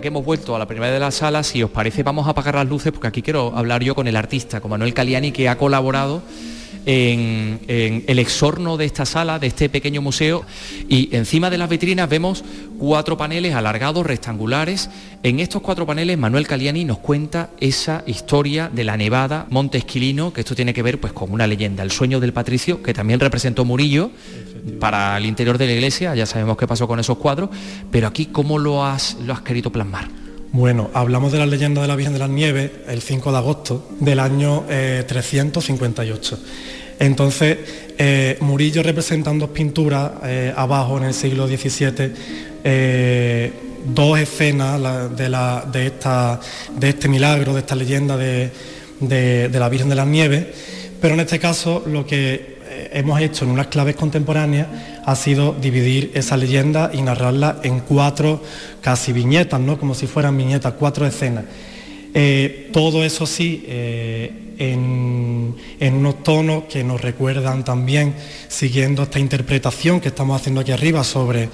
[0.03, 2.57] Que hemos vuelto a la primera de las salas, si os parece vamos a apagar
[2.57, 5.57] las luces porque aquí quiero hablar yo con el artista, con Manuel Caliani, que ha
[5.57, 6.23] colaborado
[6.87, 10.45] en, el exorno de esta sala, de este pequeño museo,
[10.89, 12.45] y encima de las vitrinas vemos
[12.79, 14.91] cuatro paneles alargados, rectangulares.
[15.23, 20.33] En estos cuatro paneles Manuel Caliani nos cuenta esa historia de la nevada Monte Esquilino,
[20.33, 23.21] que esto tiene que ver pues con una leyenda, el sueño del patricio, que también
[23.21, 24.11] representó Murillo
[24.79, 27.51] para el interior de la iglesia, ya sabemos qué pasó con esos cuadros,
[27.91, 30.22] pero aquí cómo lo has, lo has querido plasmar.
[30.55, 33.89] Bueno, hablamos de la leyenda de la Virgen de las Nieves el 5 de agosto
[34.01, 36.35] del año 358.
[36.35, 36.39] Eh,
[36.99, 37.57] Entonces,
[37.97, 42.13] eh, Murillo representa en dos pinturas eh, abajo en el siglo XVII
[43.87, 44.79] dos escenas
[45.17, 46.39] de, esta,
[46.79, 48.51] de, este milagro, de esta leyenda de
[49.51, 50.47] la Virgen de las Nieves,
[51.01, 52.59] pero en este caso lo que
[52.93, 54.67] hemos hecho en unas claves contemporáneas
[55.05, 58.43] ha sido dividir esa leyenda y narrarla en cuatro
[58.81, 59.79] casi viñetas, ¿no?
[59.79, 61.45] como si fueran viñetas, cuatro escenas.
[62.15, 65.55] Eh, todo eso sí, eh, en,
[65.95, 68.15] unos tonos que nos recuerdan también,
[68.49, 71.49] siguiendo esta interpretación que estamos haciendo aquí arriba sobre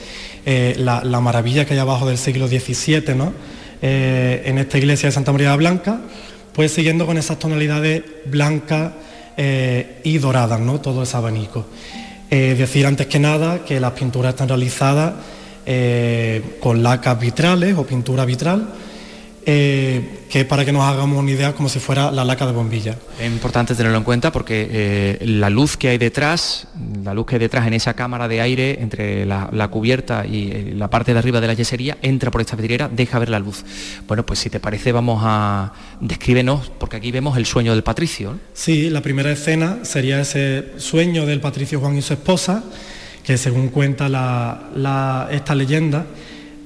[0.45, 3.33] eh, la, maravilla que hay abajo del siglo XVII, ¿no?
[3.81, 6.01] en esta iglesia de Santa María Blanca,
[6.53, 8.93] pues siguiendo con esas tonalidades blancas,
[9.41, 10.81] eh, y doradas, ¿no?
[10.81, 11.65] todo ese abanico.
[12.29, 15.15] Eh, decir antes que nada que las pinturas están realizadas
[15.65, 18.69] eh, con lacas vitrales o pintura vitral
[19.51, 22.99] eh, que para que nos hagamos una idea como si fuera la laca de bombilla.
[23.19, 26.69] Es importante tenerlo en cuenta porque eh, la luz que hay detrás,
[27.03, 30.75] la luz que hay detrás en esa cámara de aire entre la, cubierta y eh,
[30.77, 33.65] la parte de arriba de la yesería, entra por esta vidriera, deja ver la luz.
[34.07, 35.73] Bueno, pues si te parece vamos a...
[35.99, 38.39] descríbenos, porque aquí vemos el sueño del patricio.
[38.53, 42.65] Sí, la primera escena sería ese sueño del patricio Juan y su esposa,
[43.25, 44.09] que según cuenta
[45.31, 46.05] esta leyenda,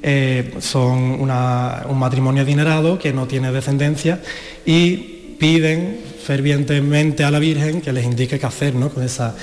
[0.02, 4.20] eh, son un matrimonio adinerado que no tiene descendencia
[4.66, 4.96] y
[5.38, 9.34] piden fervientemente a la Virgen que les indique qué hacer con, esa,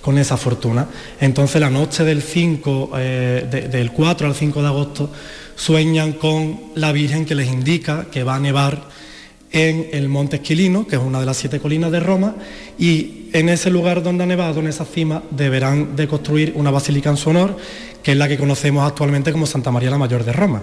[0.00, 0.88] con esa fortuna.
[1.20, 5.10] Entonces la noche del 5, eh, del 4 al 5 de agosto,
[5.56, 8.88] sueñan con la Virgen que les indica que va a nevar
[9.50, 12.36] en el Monte Esquilino, que es una de las siete colinas de Roma,
[12.78, 17.10] y en ese lugar donde ha nevado, en esa cima, deberán de construir una basílica
[17.10, 17.56] en su honor
[18.02, 20.62] que es la que conocemos actualmente como Santa María la Mayor de Roma.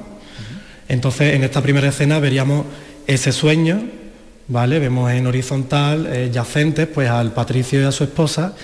[0.87, 2.65] Entonces, en esta primera escena veríamos
[3.07, 3.83] ese sueño,
[4.47, 4.79] ¿vale?
[4.79, 8.55] Vemos en horizontal, eh, yacentes, pues al patricio y a su esposa,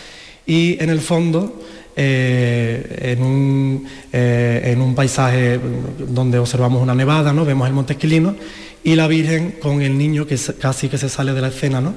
[0.46, 1.62] y en el fondo,
[1.96, 5.60] eh, en, un, eh, en, un, paisaje
[6.08, 7.46] donde observamos una nevada, ¿no?
[7.46, 8.36] Vemos el Monte Esquilino
[8.84, 11.94] y la Virgen con el niño que casi que se sale de la escena, ¿no?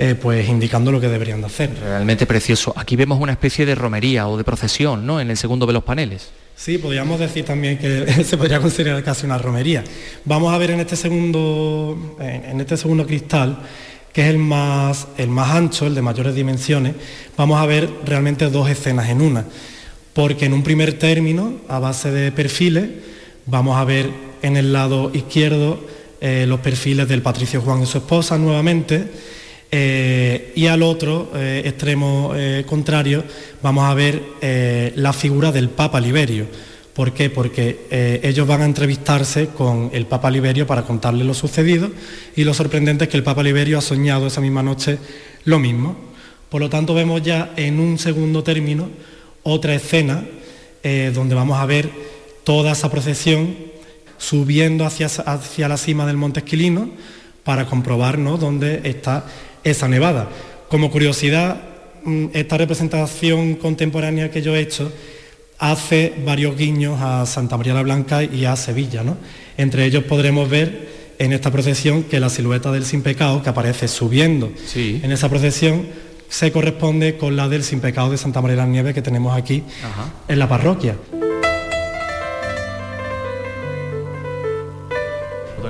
[0.00, 1.76] Eh, pues indicando lo que deberían de hacer.
[1.80, 2.72] Realmente precioso.
[2.76, 5.20] Aquí vemos una especie de romería o de procesión, ¿no?
[5.20, 6.30] En el segundo de los paneles.
[6.54, 9.82] Sí, podríamos decir también que se podría considerar casi una romería.
[10.24, 13.58] Vamos a ver en este segundo, en este segundo cristal,
[14.12, 16.94] que es el más, el más ancho, el de mayores dimensiones,
[17.36, 19.44] vamos a ver realmente dos escenas en una.
[20.12, 22.88] Porque en un primer término, a base de perfiles,
[23.46, 24.10] vamos a ver
[24.42, 25.78] en el lado izquierdo
[26.20, 29.08] eh, los perfiles del Patricio Juan y su esposa nuevamente,
[29.70, 33.22] eh, y al otro eh, extremo eh, contrario
[33.62, 34.22] vamos a ver
[34.94, 36.46] la figura del Papa Liberio.
[36.94, 37.30] ¿Por qué?
[37.30, 37.86] Porque
[38.22, 41.90] ellos van a entrevistarse con el Papa Liberio para contarle lo sucedido
[42.34, 44.98] y lo sorprendente es que el Papa Liberio ha soñado esa misma noche
[45.44, 45.96] lo mismo.
[46.48, 48.88] Por lo tanto vemos ya en un segundo término
[49.44, 50.24] otra escena
[51.14, 51.88] donde vamos a ver
[52.42, 53.54] toda esa procesión
[54.16, 56.90] subiendo hacia, hacia la cima del Monte Esquilino
[57.44, 59.24] para comprobar dónde está
[59.70, 60.28] esa nevada.
[60.68, 61.60] Como curiosidad,
[62.04, 64.92] mm, esta representación contemporánea que yo he hecho
[65.58, 69.02] hace varios guiños a Santa María la Blanca y a Sevilla.
[69.02, 69.16] ¿no?
[69.56, 70.88] Entre ellos podremos ver
[71.18, 75.86] en esta procesión que la silueta del sin pecado, que aparece subiendo en esa procesión,
[76.28, 79.36] se corresponde con la del Sin Pecado de Santa María de las Nieves que tenemos
[79.36, 79.64] aquí
[80.28, 80.94] en la parroquia.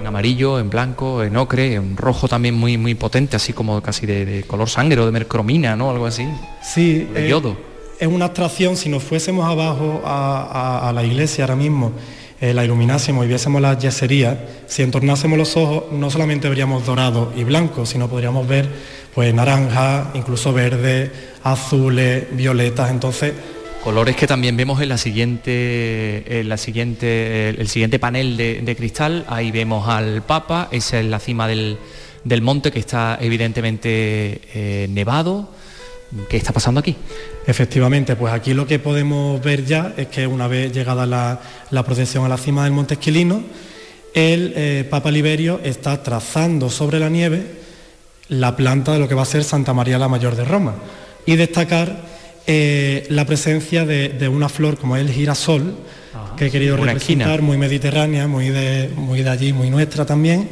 [0.09, 4.25] Amarillo, en blanco, en ocre, en rojo también muy muy potente, así como casi de,
[4.25, 5.91] de color sangre o de mercromina, ¿no?
[5.91, 6.27] Algo así.
[6.63, 7.57] Sí, De eh, yodo.
[8.01, 10.43] es una abstracción, si nos fuésemos abajo a,
[10.83, 11.93] a- a la iglesia ahora mismo,
[12.41, 14.37] eh, la iluminásemos y viésemos las yeserías,
[14.69, 18.69] si entornásemos los ojos, no solamente veríamos dorado y blanco, sino podríamos ver
[19.15, 21.11] pues naranja, incluso verde,
[21.43, 23.33] azules, violetas, entonces
[23.83, 28.77] Colores que también vemos en la siguiente, en la siguiente, el, siguiente panel de, de
[28.77, 29.25] cristal.
[29.29, 31.79] Ahí vemos al Papa, esa es la cima del,
[32.25, 35.49] del monte que está evidentemente eh, nevado.
[36.29, 36.97] ¿Qué está pasando aquí?
[37.47, 41.83] Efectivamente, pues aquí lo que podemos ver ya es que una vez llegada la, la
[41.83, 43.43] procesión a la cima del Monte Esquilino,
[44.15, 47.59] el eh, Papa Liberio está trazando sobre la nieve
[48.29, 50.75] la planta de lo que va a ser Santa María la Mayor de Roma
[51.25, 52.18] y destacar
[52.51, 55.77] eh, la presencia de, de una flor como es el girasol,
[56.35, 57.47] que he querido representar, esquina.
[57.47, 60.49] muy mediterránea, muy de, muy de allí, muy nuestra también,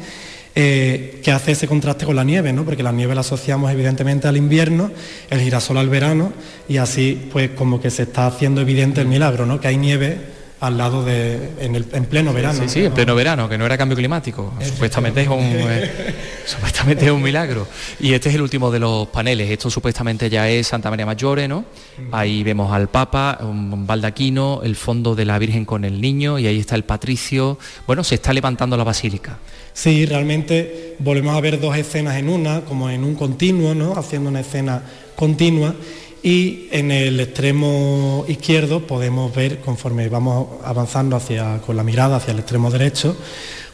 [0.55, 2.67] eh, que hace ese contraste con la nieve, ¿no?
[2.67, 4.91] porque la nieve la asociamos evidentemente al invierno,
[5.31, 6.35] el girasol al verano,
[6.69, 9.59] y así pues como que se está haciendo evidente el milagro, ¿no?
[9.59, 12.61] que hay nieve al lado de, en, el, en pleno verano.
[12.63, 14.55] Sí, sí, en pleno verano, que no era cambio climático.
[14.63, 16.15] Supuestamente es un eh,
[16.47, 17.67] supuestamente es un milagro.
[18.01, 19.51] Y este es el último de los paneles.
[19.51, 21.65] Esto supuestamente ya es Santa María Maggiore, ¿no?
[22.11, 26.47] Ahí vemos al Papa, un baldaquino, el fondo de la Virgen con el niño y
[26.47, 27.59] ahí está el patricio.
[27.87, 29.39] Bueno, se está levantando la basílica.
[29.75, 33.93] Sí, realmente volvemos a ver dos escenas en una, como en un continuo, ¿no?
[33.93, 34.83] haciendo una escena
[35.17, 35.75] continua.
[36.23, 42.33] Y en el extremo izquierdo podemos ver, conforme vamos avanzando hacia, con la mirada hacia
[42.33, 43.17] el extremo derecho,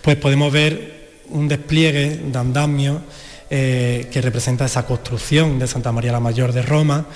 [0.03, 3.01] pues podemos ver un despliegue de andamio
[3.49, 7.07] eh, que representa esa construcción de Santa María la Mayor de Roma.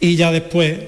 [0.00, 0.78] Y ya después,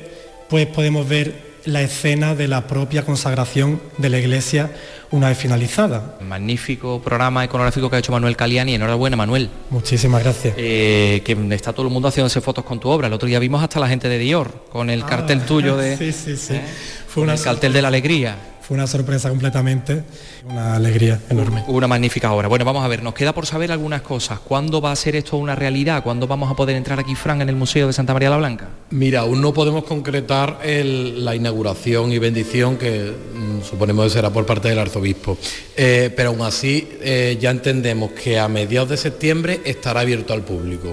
[0.49, 4.71] pues podemos ver la escena de la propia consagración de la iglesia
[5.11, 6.19] una vez finalizada.
[6.21, 8.75] Magnífico programa iconográfico que ha hecho Manuel Caliani.
[8.75, 9.49] Enhorabuena, Manuel.
[9.71, 10.55] Muchísimas gracias.
[10.57, 13.07] Eh, que está todo el mundo haciéndose fotos con tu obra.
[13.07, 16.13] El otro día vimos hasta la gente de Dior con el cartel tuyo de Sí,
[16.13, 16.55] sí, sí.
[16.55, 16.63] ¿eh?
[17.07, 18.37] Fue una el cartel de la alegría.
[18.67, 20.05] Fue una sorpresa completamente,
[20.49, 21.63] una alegría enorme.
[21.69, 22.49] Una magnífica obra.
[22.49, 24.39] Bueno, vamos a ver, nos queda por saber algunas cosas.
[24.39, 26.03] ¿Cuándo va a ser esto una realidad?
[26.03, 28.69] ¿Cuándo vamos a poder entrar aquí, Fran, en el Museo de Santa María la Blanca?
[28.91, 34.31] Mira, aún no podemos concretar el- la inauguración y bendición que mm, suponemos que será
[34.31, 35.37] por parte del arzobispo.
[35.77, 40.41] Eh, pero aún así eh, ya entendemos que a mediados de septiembre estará abierto al
[40.43, 40.89] público.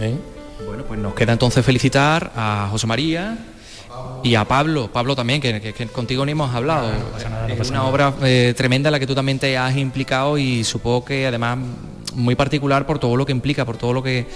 [0.00, 0.14] ¿eh?
[0.66, 3.38] Bueno, pues nos queda entonces felicitar a José María
[4.22, 6.90] y a Pablo, Pablo también, que, que- que contigo ni hemos hablado.
[7.60, 11.04] es una obra eh, tremenda en la que tú también te has implicado y supongo
[11.04, 11.58] que además
[12.14, 14.26] muy particular por todo lo que implica, por todo lo que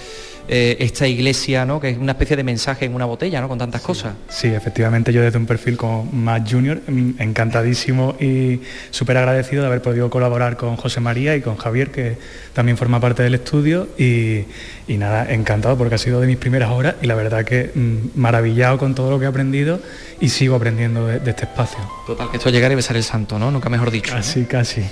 [0.49, 1.79] eh, esta iglesia, ¿no?
[1.79, 3.49] que es una especie de mensaje en una botella, ¿no?
[3.49, 4.15] con tantas cosas.
[4.29, 9.69] Sí, efectivamente yo desde un perfil como más junior, mm, encantadísimo y súper agradecido de
[9.69, 12.17] haber podido colaborar con José María y con Javier, que
[12.55, 14.45] también forma parte del estudio, y,
[14.87, 18.19] y nada, encantado porque ha sido de mis primeras horas y la verdad que mm,
[18.19, 19.81] maravillado con todo lo que he aprendido
[20.19, 21.79] y sigo aprendiendo de, de este espacio.
[22.07, 23.51] Total, que esto es llegar y besar el santo, ¿no?
[23.51, 24.13] Nunca mejor dicho.
[24.13, 24.17] ¿no?
[24.17, 24.83] Casi, casi.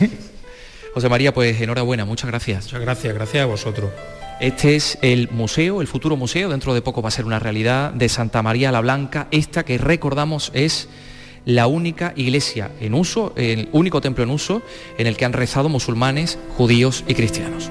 [0.93, 2.65] José María, pues enhorabuena, muchas gracias.
[2.65, 3.91] Muchas gracias, gracias a vosotros.
[4.39, 7.93] Este es el museo, el futuro museo, dentro de poco va a ser una realidad,
[7.93, 9.29] de Santa María la Blanca.
[9.31, 10.91] Esta que recordamos es
[11.47, 14.61] la única iglesia en uso, el único templo en uso
[14.99, 17.71] en el que han rezado musulmanes, judíos y cristianos.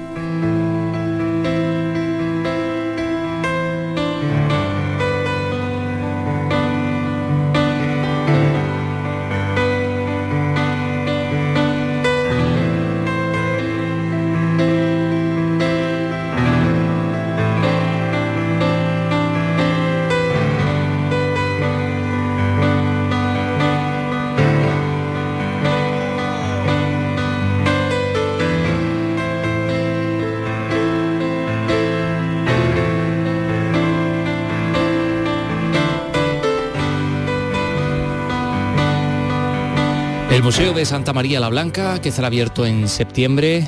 [40.86, 43.66] Santa María la Blanca, que estará abierto en septiembre.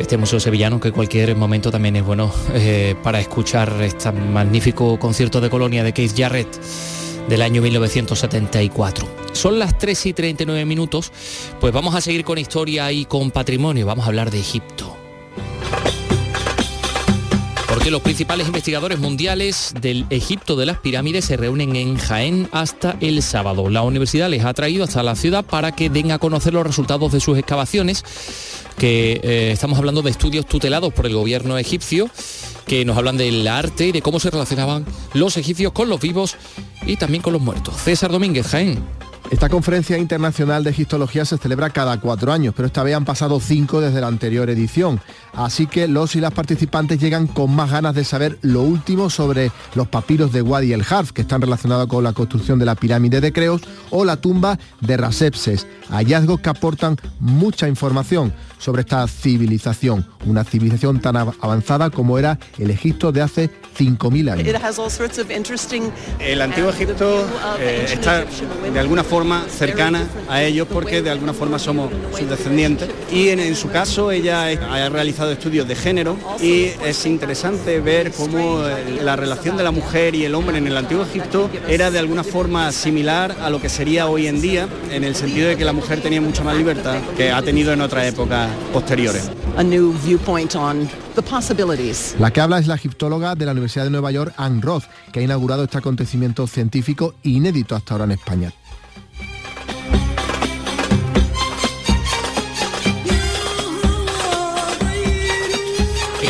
[0.00, 5.40] Este museo sevillano que cualquier momento también es bueno eh, para escuchar este magnífico concierto
[5.40, 6.48] de colonia de Keith Jarrett
[7.28, 9.08] del año 1974.
[9.32, 11.12] Son las 3 y 39 minutos,
[11.60, 13.86] pues vamos a seguir con historia y con patrimonio.
[13.86, 14.79] Vamos a hablar de Egipto.
[17.80, 22.98] Porque los principales investigadores mundiales del Egipto de las pirámides se reúnen en Jaén hasta
[23.00, 23.70] el sábado.
[23.70, 27.10] La universidad les ha traído hasta la ciudad para que den a conocer los resultados
[27.10, 28.04] de sus excavaciones,
[28.76, 32.10] que eh, estamos hablando de estudios tutelados por el gobierno egipcio
[32.66, 36.36] que nos hablan del arte y de cómo se relacionaban los egipcios con los vivos
[36.84, 37.76] y también con los muertos.
[37.82, 38.84] César Domínguez, Jaén.
[39.30, 43.38] Esta conferencia internacional de egiptología se celebra cada cuatro años, pero esta vez han pasado
[43.38, 45.00] cinco desde la anterior edición.
[45.32, 49.52] Así que los y las participantes llegan con más ganas de saber lo último sobre
[49.76, 53.20] los papiros de Wadi el Harf, que están relacionados con la construcción de la pirámide
[53.20, 60.06] de Creos, o la tumba de Rasepses, hallazgos que aportan mucha información sobre esta civilización,
[60.26, 64.38] una civilización tan avanzada como era el Egipto de hace 5.000 años.
[66.18, 67.26] El antiguo Egipto
[67.58, 72.88] eh, está de alguna forma cercana a ellos porque de alguna forma somos sus descendientes
[73.12, 78.12] y en, en su caso ella ha realizado estudios de género y es interesante ver
[78.12, 78.62] cómo
[79.02, 82.24] la relación de la mujer y el hombre en el antiguo Egipto era de alguna
[82.24, 85.72] forma similar a lo que sería hoy en día en el sentido de que la
[85.72, 89.30] mujer tenía mucha más libertad que ha tenido en otra época posteriores.
[92.18, 95.20] La que habla es la egiptóloga de la Universidad de Nueva York, Anne Roth, que
[95.20, 98.52] ha inaugurado este acontecimiento científico inédito hasta ahora en España.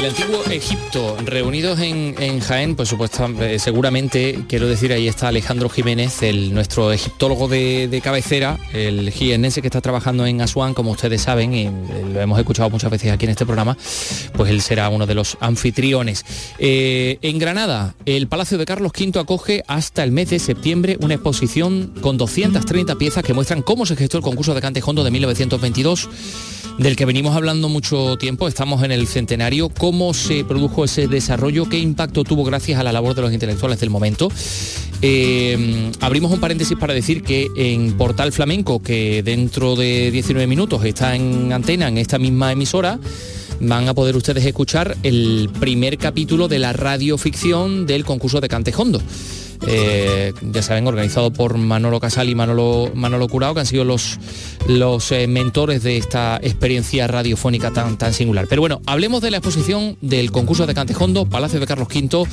[0.01, 0.15] El
[0.51, 6.93] Egipto, reunidos en, Jaén, pues supuestamente, seguramente, quiero decir, ahí está Alejandro Jiménez, el, nuestro
[6.93, 11.71] egiptólogo de, cabecera, el jiennense que está trabajando en Asuán, como ustedes saben, y
[12.13, 13.77] lo hemos escuchado muchas veces aquí en este programa,
[14.35, 16.25] pues él será uno de los anfitriones.
[16.59, 21.15] Eh, en Granada, el Palacio de Carlos V acoge hasta el mes de septiembre una
[21.15, 26.09] exposición con 230 piezas que muestran cómo se gestó el concurso de Cantejondo de 1922
[26.81, 31.69] del que venimos hablando mucho tiempo, estamos en el centenario, cómo se produjo ese desarrollo,
[31.69, 34.31] qué impacto tuvo gracias a la labor de los intelectuales del momento.
[35.03, 40.85] Eh, abrimos un paréntesis para decir que en Portal Flamenco, que dentro de 19 minutos
[40.85, 42.99] está en antena en esta misma emisora,
[43.61, 49.01] van a poder ustedes escuchar el primer capítulo de la radioficción del concurso de Cantejondo.
[49.67, 54.19] Eh, ya saben, organizado por Manolo Casal y Manolo, Manolo Curao, que han sido los,
[54.67, 58.47] los eh, mentores de esta experiencia radiofónica tan, tan singular.
[58.49, 62.27] Pero bueno, hablemos de la exposición del concurso de Cantejondo, Palacio de Carlos V.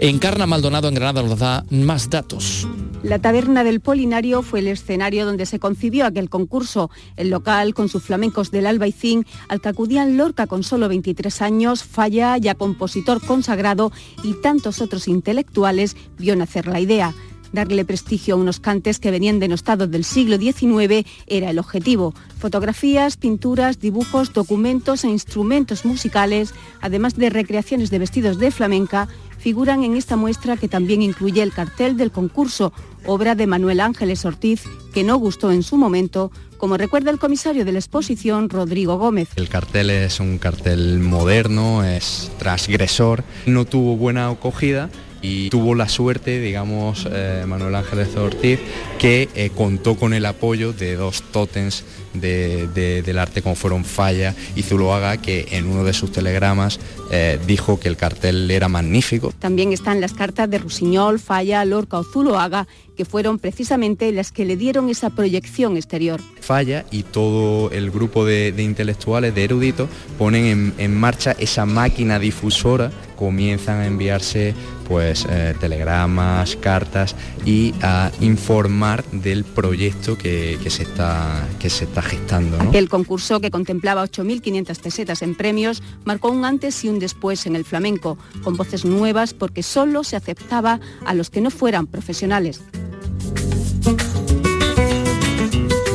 [0.00, 2.68] Encarna Maldonado en Granada nos da más datos.
[3.02, 6.88] La taberna del Polinario fue el escenario donde se concibió aquel concurso.
[7.16, 11.82] El local, con sus flamencos del Albaicín, al que acudían Lorca con solo 23 años,
[11.82, 13.90] Falla, ya compositor consagrado,
[14.22, 17.12] y tantos otros intelectuales, vio nacer la idea.
[17.52, 22.14] Darle prestigio a unos cantes que venían denostados del siglo XIX era el objetivo.
[22.38, 29.84] Fotografías, pinturas, dibujos, documentos e instrumentos musicales, además de recreaciones de vestidos de flamenca, figuran
[29.84, 32.72] en esta muestra que también incluye el cartel del concurso,
[33.06, 37.64] obra de Manuel Ángeles Ortiz, que no gustó en su momento, como recuerda el comisario
[37.64, 39.28] de la exposición, Rodrigo Gómez.
[39.36, 44.90] El cartel es un cartel moderno, es transgresor, no tuvo buena acogida
[45.22, 48.60] y tuvo la suerte, digamos, eh, Manuel Ángeles Ortiz,
[48.98, 51.84] que eh, contó con el apoyo de dos tótems
[52.20, 57.80] del arte como fueron Falla y Zuloaga, que en uno de sus telegramas eh, dijo
[57.80, 59.32] que el cartel era magnífico.
[59.38, 62.66] También están las cartas de Rusiñol, Falla, Lorca o Zuloaga,
[62.98, 66.20] que fueron precisamente las que le dieron esa proyección exterior.
[66.40, 69.88] Falla y todo el grupo de, intelectuales, de eruditos,
[70.18, 74.52] ponen en marcha esa máquina difusora, comienzan a enviarse
[74.88, 82.02] pues eh, telegramas, cartas y a informar del proyecto que, se, está, que se está
[82.02, 82.58] gestando.
[82.72, 87.54] El concurso que contemplaba 8.500 pesetas en premios marcó un antes y un después en
[87.54, 92.60] el flamenco, con voces nuevas porque solo se aceptaba a los que no fueran profesionales.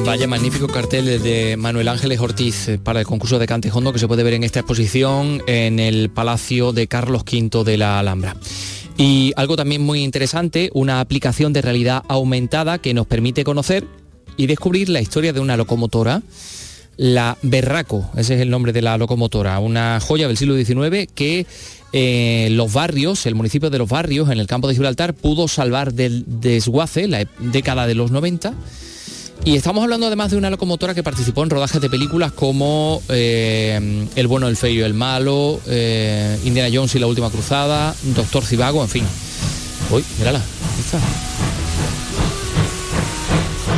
[0.05, 4.07] Vaya magnífico cartel de Manuel Ángeles Ortiz eh, para el concurso de Cantejondo que se
[4.07, 8.35] puede ver en esta exposición en el Palacio de Carlos V de la Alhambra.
[8.97, 13.87] Y algo también muy interesante, una aplicación de realidad aumentada que nos permite conocer
[14.35, 16.21] y descubrir la historia de una locomotora,
[16.97, 21.45] la Berraco, ese es el nombre de la locomotora, una joya del siglo XIX que
[21.93, 25.93] eh, los barrios, el municipio de los barrios, en el campo de Gibraltar, pudo salvar
[25.93, 28.53] del desguace la década de los 90
[29.45, 34.07] y estamos hablando además de una locomotora que participó en rodajes de películas como eh,
[34.15, 38.45] El bueno, el feo y el malo, eh, Indiana Jones y la última cruzada, Doctor
[38.45, 39.05] Cibago, en fin.
[39.91, 40.41] Uy, mírala,
[40.79, 40.99] está.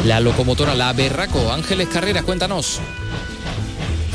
[0.06, 1.52] La locomotora, la Berraco.
[1.52, 2.80] Ángeles Carreras, cuéntanos.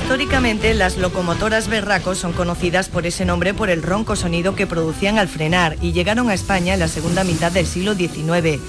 [0.03, 5.19] Históricamente, las locomotoras berracos son conocidas por ese nombre por el ronco sonido que producían
[5.19, 8.61] al frenar y llegaron a España en la segunda mitad del siglo XIX.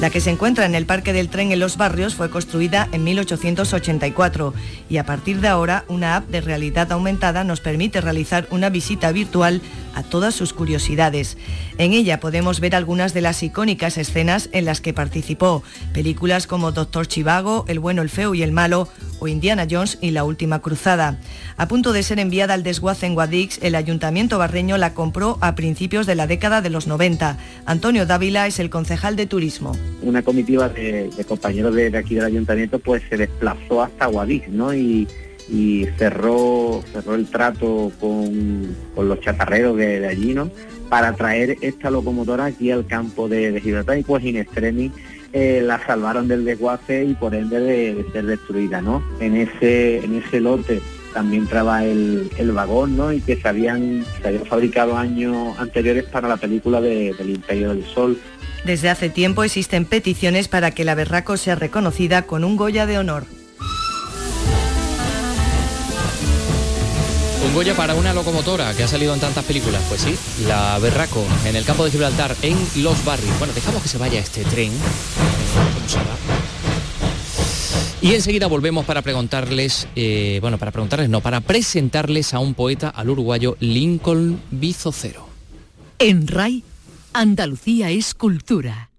[0.00, 3.02] La que se encuentra en el Parque del Tren en Los Barrios fue construida en
[3.02, 4.54] 1884
[4.88, 9.10] y a partir de ahora una app de realidad aumentada nos permite realizar una visita
[9.10, 9.60] virtual
[9.96, 11.36] a todas sus curiosidades.
[11.78, 16.70] En ella podemos ver algunas de las icónicas escenas en las que participó, películas como
[16.70, 18.88] Doctor Chivago, El bueno, el feo y el malo
[19.18, 21.18] o Indiana Jones y la última cruzada.
[21.56, 25.56] A punto de ser enviada al desguace en Guadix, el ayuntamiento barreño la compró a
[25.56, 27.36] principios de la década de los 90.
[27.66, 29.76] Antonio Dávila es el concejal de turismo.
[30.02, 34.74] Una comitiva de, compañeros de, aquí del ayuntamiento pues se desplazó hasta Guadix, ¿no?
[34.74, 35.06] Y,
[35.96, 40.50] cerró, cerró el trato con, los chatarreros de, allí, ¿no?
[40.90, 44.92] Para traer esta locomotora aquí al campo de, Gibraltar y pues in extremis
[45.32, 49.02] eh, la salvaron del desguace y por ende de, ser destruida, ¿no?
[49.20, 50.80] En ese, en ese lote
[51.18, 53.12] también traba el, vagón, ¿no?
[53.12, 57.70] Y que se habían, se habían fabricado años anteriores para la película de, del Imperio
[57.70, 58.20] del Sol.
[58.64, 62.98] Desde hace tiempo existen peticiones para que la Berraco sea reconocida con un Goya de
[62.98, 63.24] honor.
[67.44, 70.14] Un Goya para una locomotora que ha salido en tantas películas, pues sí,
[70.46, 73.36] la Berraco en el campo de Gibraltar, en Los Barrios.
[73.40, 74.70] Bueno, dejamos que se vaya este tren.
[78.00, 82.90] Y enseguida volvemos para preguntarles, eh, bueno, para preguntarles, no, para presentarles a un poeta,
[82.90, 85.26] al uruguayo Lincoln Bizocero.
[85.98, 86.62] En RAI,
[87.12, 88.90] Andalucía es cultura.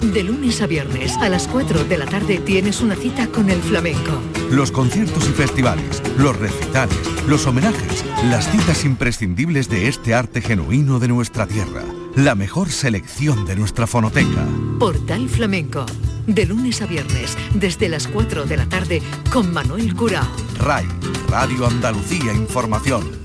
[0.00, 3.60] De lunes a viernes a las 4 de la tarde tienes una cita con el
[3.60, 4.22] flamenco.
[4.50, 6.96] Los conciertos y festivales, los recitales,
[7.26, 11.82] los homenajes, las citas imprescindibles de este arte genuino de nuestra tierra.
[12.16, 14.46] La mejor selección de nuestra fonoteca.
[14.78, 15.86] Portal Flamenco
[16.28, 19.02] de lunes a viernes, desde las 4 de la tarde,
[19.32, 20.28] con Manuel Curao.
[20.58, 20.86] RAI,
[21.28, 23.18] Radio Andalucía Información.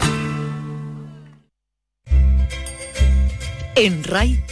[3.76, 4.44] En RAI,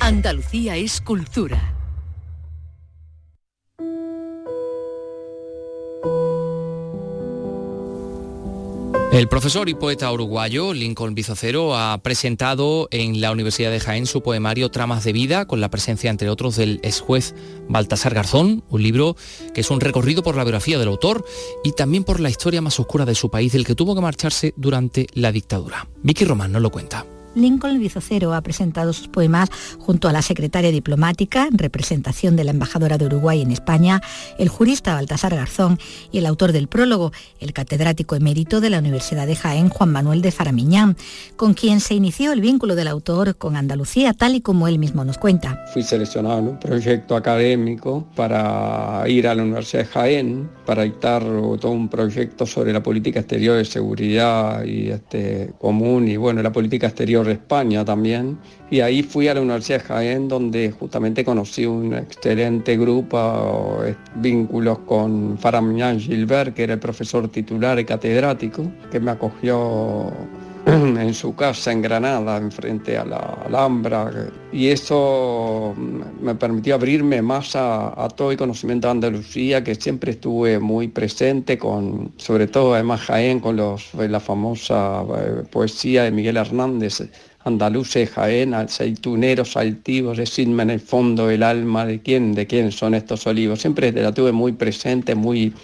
[0.00, 1.77] Andalucía es cultura.
[9.10, 14.22] El profesor y poeta uruguayo Lincoln Bizocero ha presentado en la Universidad de Jaén su
[14.22, 17.34] poemario Tramas de Vida, con la presencia, entre otros, del ex juez
[17.70, 19.16] Baltasar Garzón, un libro
[19.54, 21.24] que es un recorrido por la biografía del autor
[21.64, 24.52] y también por la historia más oscura de su país, del que tuvo que marcharse
[24.56, 25.88] durante la dictadura.
[26.02, 27.06] Vicky Román nos lo cuenta.
[27.34, 32.50] Lincoln Bizocero ha presentado sus poemas junto a la secretaria diplomática, en representación de la
[32.50, 34.00] embajadora de Uruguay en España,
[34.38, 35.78] el jurista Baltasar Garzón
[36.10, 40.22] y el autor del prólogo, el catedrático emérito de la Universidad de Jaén, Juan Manuel
[40.22, 40.96] de Faramiñán,
[41.36, 45.04] con quien se inició el vínculo del autor con Andalucía, tal y como él mismo
[45.04, 45.64] nos cuenta.
[45.72, 51.22] Fui seleccionado en un proyecto académico para ir a la Universidad de Jaén, para dictar
[51.22, 56.52] todo un proyecto sobre la política exterior de seguridad y este, común y bueno, la
[56.52, 58.38] política exterior España también.
[58.70, 63.96] Y ahí fui a la Universidad de Jaén donde justamente conocí un excelente grupo, eh,
[64.16, 70.12] vínculos con Faramian Gilbert, que era el profesor titular y catedrático, que me acogió
[71.00, 73.16] en su casa en Granada, enfrente a la
[73.46, 74.10] Alhambra,
[74.52, 75.74] y eso
[76.20, 81.56] me permitió abrirme más a, todo el conocimiento de Andalucía, que siempre estuve muy presente,
[81.56, 87.00] con, sobre todo además Jaén, con los, la famosa eh, poesía de Miguel Hernández,
[87.44, 92.94] andaluces, Jaén, aceituneros altivos, decidme en el fondo el alma de quién, de quién son
[92.94, 93.60] estos olivos.
[93.60, 95.54] Siempre la tuve muy presente, muy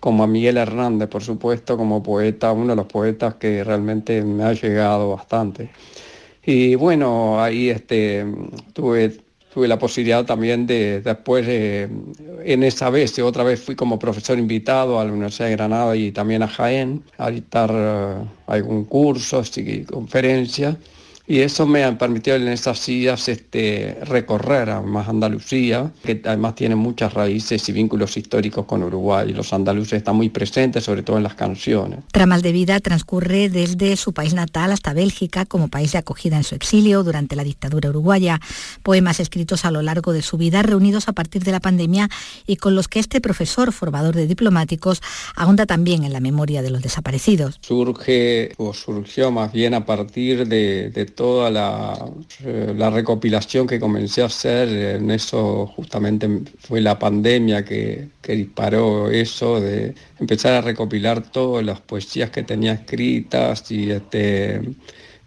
[0.00, 4.44] como a Miguel Hernández, por supuesto, como poeta, uno de los poetas que realmente me
[4.44, 5.70] ha llegado bastante.
[6.44, 8.26] Y bueno, ahí este,
[8.72, 9.16] tuve,
[9.52, 15.00] tuve la posibilidad también de después, en esa vez, otra vez fui como profesor invitado
[15.00, 19.84] a la Universidad de Granada y también a Jaén a dictar eh, algún curso y
[19.84, 20.76] conferencias
[21.26, 26.54] y eso me ha permitido en esas sillas este, recorrer a más Andalucía, que además
[26.54, 29.32] tiene muchas raíces y vínculos históricos con Uruguay.
[29.32, 32.00] Los andaluces están muy presentes, sobre todo en las canciones.
[32.12, 36.44] Tramas de vida transcurre desde su país natal hasta Bélgica como país de acogida en
[36.44, 38.38] su exilio durante la dictadura uruguaya.
[38.82, 42.10] Poemas escritos a lo largo de su vida, reunidos a partir de la pandemia
[42.46, 45.00] y con los que este profesor, formador de diplomáticos,
[45.36, 47.58] ahonda también en la memoria de los desaparecidos.
[47.62, 51.48] Surge o surgió más bien a partir de toda
[52.44, 59.10] eh, la, recopilación que comencé a hacer, en eso justamente fue la pandemia que, disparó
[59.10, 64.60] eso, de empezar a recopilar todas las poesías que tenía escritas y, este,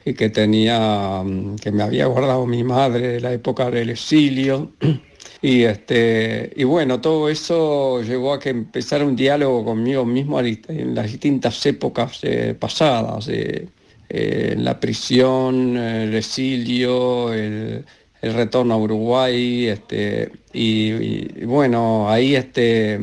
[0.05, 1.23] y que tenía,
[1.61, 4.71] que me había guardado mi madre de la época del exilio.
[5.39, 10.95] Y, este, y bueno, todo eso llevó a que empezara un diálogo conmigo mismo en
[10.95, 13.27] las distintas épocas eh, pasadas.
[13.27, 13.67] Eh,
[14.09, 17.85] en la prisión, el exilio, el,
[18.21, 22.99] el retorno a Uruguay, este, y, bueno, ahí este,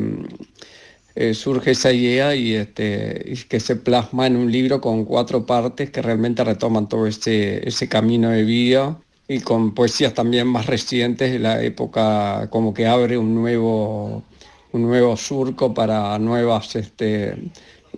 [1.15, 5.89] eh, surge esa idea y, este, que se plasma en un libro con cuatro partes
[5.89, 11.31] que realmente retoman todo ese, ese camino de vida y con poesías también más recientes
[11.31, 14.23] de la época, como que abre un nuevo,
[14.71, 17.35] un nuevo surco para nuevas este,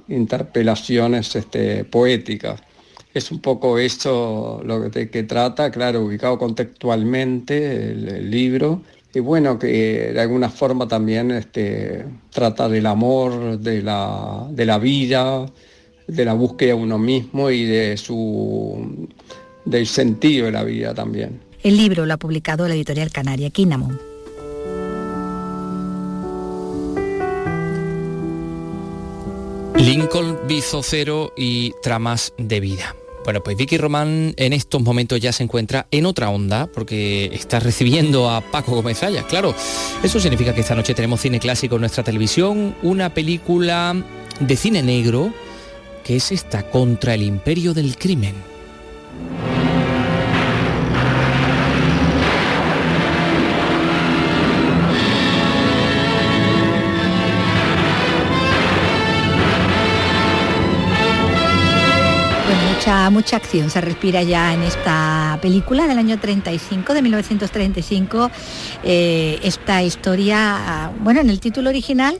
[0.07, 2.61] interpelaciones este, poéticas.
[3.17, 9.57] Es un poco eso lo que, que trata, claro, ubicado contextualmente el, libro, y bueno,
[9.57, 15.47] que de alguna forma también este, trata del amor, de la, de la vida,
[16.05, 19.07] de la búsqueda de uno mismo y de su,
[19.65, 21.39] del sentido de la vida también.
[21.63, 23.99] El libro lo ha publicado la editorial canaria Kinamon.
[29.77, 32.95] Lincoln, Bizocero y Tramas de Vida.
[33.27, 37.59] Bueno, pues Vicky Román en estos momentos ya se encuentra en otra onda porque está
[37.59, 39.25] recibiendo a Paco Gómez Ayas.
[39.25, 39.53] Claro,
[40.01, 44.01] eso significa que esta noche tenemos cine clásico en nuestra televisión, una película
[44.39, 45.33] de cine negro
[46.05, 48.33] que es esta contra el imperio del crimen.
[63.11, 68.31] Mucha, acción se respira ya en esta película del año 35, de 1935.
[68.83, 72.19] Eh, esta historia, bueno, en el título original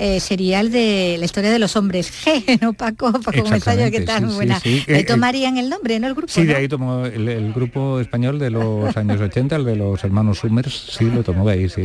[0.00, 3.12] eh, sería el de la historia de los hombres G, ¿no, Paco?
[3.12, 4.26] Paco Mesayo, ¿qué tal?
[4.26, 4.60] buena.
[4.60, 6.06] Sí, eh, tomarían el nombre, ¿no?
[6.06, 6.32] El grupo.
[6.32, 10.38] Sí, de ahí tomó el, grupo español de los años 80, el de los hermanos
[10.38, 11.82] Summers, sí, lo tomó de ahí, sí.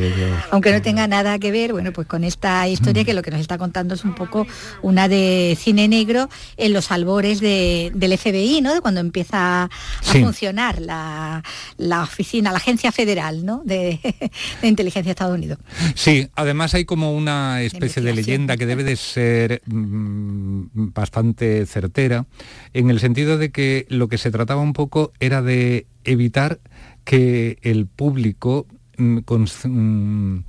[0.52, 3.06] Aunque no tenga nada que ver, bueno, pues con esta historia mm.
[3.06, 4.46] que lo que nos está contando es un poco
[4.84, 8.76] una de cine negro en los albores del FBI, ¿no?
[8.76, 9.70] De cuando empieza a
[10.04, 11.42] funcionar la,
[12.04, 13.64] oficina, la agencia federal, ¿no?
[13.66, 14.00] De,
[14.62, 15.58] de inteligencia de Estados Unidos.
[15.96, 22.26] Sí, además hay como una especie de leyenda que debe de ser mm, bastante certera,
[22.74, 26.60] en el sentido de que lo que se trataba un poco era de evitar
[27.04, 28.66] que el público
[28.98, 29.20] mm,
[29.66, 30.44] mm,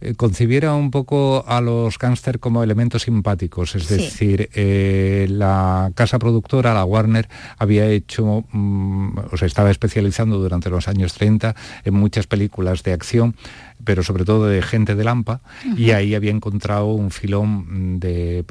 [0.00, 6.20] eh, concibiera un poco a los gángster como elementos simpáticos, es decir, eh, la casa
[6.20, 7.28] productora, la Warner,
[7.58, 13.34] había hecho, o se estaba especializando durante los años 30 en muchas películas de acción
[13.84, 15.40] pero sobre todo de gente de Lampa,
[15.76, 18.44] y ahí había encontrado un filón de,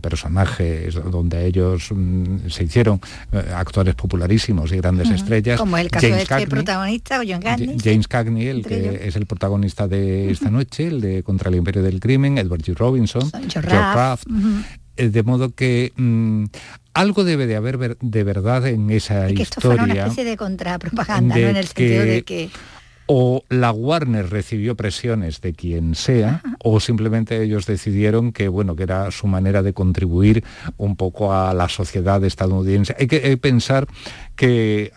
[0.00, 3.00] personajes donde ellos mm, se hicieron
[3.32, 5.58] eh, actores popularísimos y grandes estrellas.
[5.58, 7.76] Como el caso de este protagonista, John Cagney.
[7.82, 11.82] James Cagney, el que es el protagonista de esta noche, el de Contra el Imperio
[11.82, 12.74] del Crimen, Edward G.
[12.76, 14.26] Robinson, George Raft.
[14.96, 16.44] Eh, de modo que mm,
[16.94, 19.42] algo debe de haber de verdad en esa que historia.
[19.42, 21.48] Esto fue una especie de contrapropaganda, ¿no?
[21.48, 22.50] En el sentido de que
[23.06, 28.84] o la Warner recibió presiones de quien sea o simplemente ellos decidieron que bueno que
[28.84, 30.44] era su manera de contribuir
[30.76, 32.96] un poco a la sociedad estadounidense.
[32.98, 33.86] Hay que pensar
[34.36, 34.92] que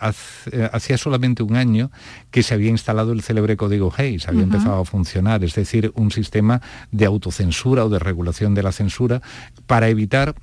[0.51, 1.91] eh, hacía solamente un año
[2.31, 6.11] que se había instalado el célebre código Hayes había empezado a funcionar es decir un
[6.11, 9.21] sistema de autocensura o de regulación de la censura
[9.65, 10.35] para evitar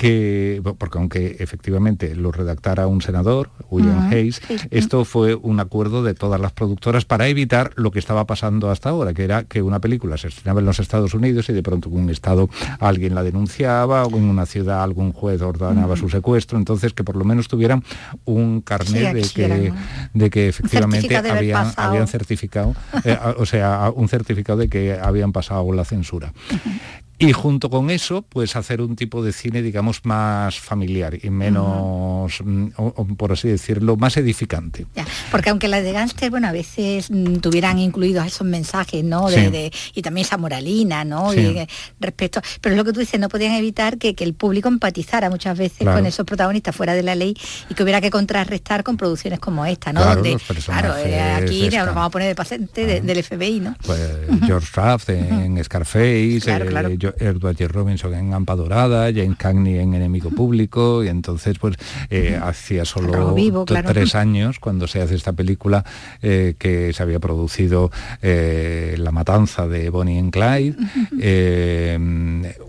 [0.00, 4.40] que, porque aunque efectivamente lo redactara un senador, William Hayes,
[4.70, 8.88] esto fue un acuerdo de todas las productoras para evitar lo que estaba pasando hasta
[8.88, 11.90] ahora, que era que una película se estrenaba en los Estados Unidos y de pronto
[11.90, 12.48] en un estado
[12.78, 17.16] alguien la denunciaba, o en una ciudad algún juez ordenaba su secuestro, entonces que por
[17.16, 17.84] lo menos tuvieran
[18.24, 19.72] un carnet de, que,
[20.14, 25.70] de que efectivamente habían, habían certificado, eh, o sea, un certificado de que habían pasado
[25.74, 26.32] la censura
[27.20, 32.40] y junto con eso, pues hacer un tipo de cine, digamos, más familiar y menos,
[32.42, 32.68] mm,
[33.16, 34.86] por así decirlo, más edificante.
[35.30, 39.28] porque aunque las de Gánster, bueno, a veces mm, tuvieran incluidos esos mensajes, ¿no?
[39.28, 41.34] De, y también esa moralina, ¿no?
[41.34, 41.66] Y,
[42.00, 45.56] respecto, pero es lo que tú dices, no podían evitar que, el público empatizara muchas
[45.56, 47.34] veces con esos protagonistas fuera de la ley
[47.68, 50.04] y que hubiera que contrarrestar con producciones como esta, ¿no?
[50.04, 53.76] Donde, claro, eh, aquí nos vamos a poner de paciente del FBI, ¿no?
[53.84, 54.00] Pues
[54.46, 57.68] George Raft en Scarface, claro, eh, Edward J.
[57.68, 61.76] Robinson en Ampa Dorada, James Cagney en Enemigo Público, y entonces pues
[62.10, 63.34] eh, hacía solo
[63.86, 65.84] tres años cuando se hace esta película
[66.22, 67.90] eh, que se había producido
[68.22, 70.76] eh, La Matanza de Bonnie and Clyde,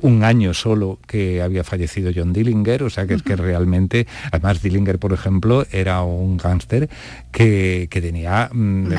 [0.01, 4.61] un año solo que había fallecido John Dillinger, o sea que es que realmente, además
[4.61, 6.89] Dillinger, por ejemplo, era un gángster
[7.31, 8.93] que, tenía mm,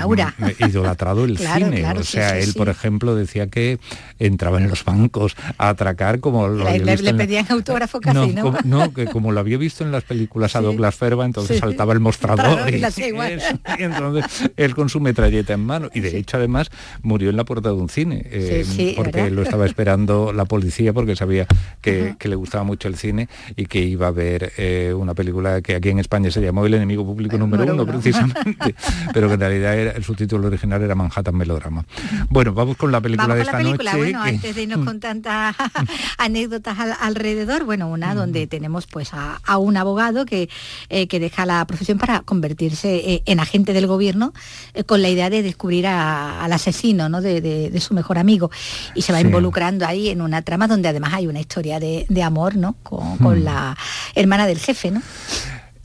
[0.60, 3.78] idolatrado el cine, o sea, él, por ejemplo, decía que
[4.18, 7.24] entraba en los bancos vamos a atracar como lo había Le, visto le en la-
[7.24, 8.42] pedían autógrafo casi, no, ¿no?
[8.42, 11.60] como, no, que como lo había visto en las películas a Douglas Ferba, entonces Sí.
[11.60, 13.02] saltaba el mostrador y, la eso,
[13.78, 15.88] entonces él con su metralleta en mano.
[15.94, 16.68] Y de hecho además
[17.02, 19.32] murió en la puerta de un cine, eh, porque ¿verdad?
[19.32, 21.46] lo estaba esperando la policía porque sabía
[21.80, 25.60] que, que le gustaba mucho el cine y que iba a ver eh, una película
[25.62, 27.92] que aquí en España se llamó El enemigo público número número uno, uno.
[27.92, 28.74] precisamente,
[29.12, 31.84] pero que en realidad era, el subtítulo original era Manhattan Melodrama.
[32.30, 34.02] Bueno, vamos con la película Vamos de la esta película, noche.
[34.04, 35.56] bueno, que- antes de irnos con tantas
[36.18, 40.48] anécdotas al- alrededor, bueno, una donde tenemos pues a, a un abogado que,
[40.88, 44.32] eh, que deja la profesión para convertirse eh, en agente del gobierno
[44.74, 47.20] eh, con la idea de descubrir a- al asesino ¿no?
[47.22, 48.50] de, de- de su mejor amigo
[48.94, 49.26] y se va Sí.
[49.26, 52.74] involucrando ahí en una trama donde además hay una historia de, de amor ¿no?
[52.82, 53.44] con, con Mm.
[53.44, 53.76] la
[54.14, 55.00] hermana del jefe, ¿no?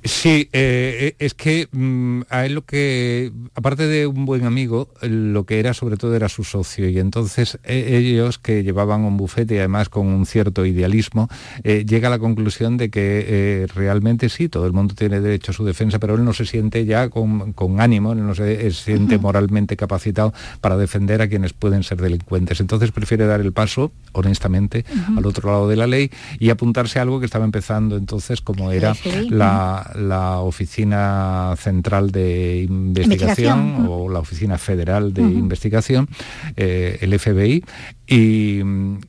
[0.07, 5.45] Sí, eh, es que mm, a él lo que, aparte de un buen amigo, lo
[5.45, 6.87] que era sobre todo era su socio.
[6.89, 11.29] Y entonces eh, ellos que llevaban un bufete y además con un cierto idealismo,
[11.63, 15.51] eh, llega a la conclusión de que eh, realmente sí, todo el mundo tiene derecho
[15.51, 18.67] a su defensa, pero él no se siente ya con, con ánimo, él no se
[18.67, 22.59] eh, siente moralmente capacitado para defender a quienes pueden ser delincuentes.
[22.59, 24.85] Entonces prefiere dar el paso, honestamente,
[25.15, 28.71] al otro lado de la ley y apuntarse a algo que estaba empezando entonces como
[28.71, 28.95] era
[29.29, 33.87] la, la Oficina Central de Investigación, Investigación.
[33.89, 35.21] o la Oficina Federal de.
[35.21, 36.07] Investigación,
[36.55, 37.63] eh, el FBI,
[38.07, 38.61] y,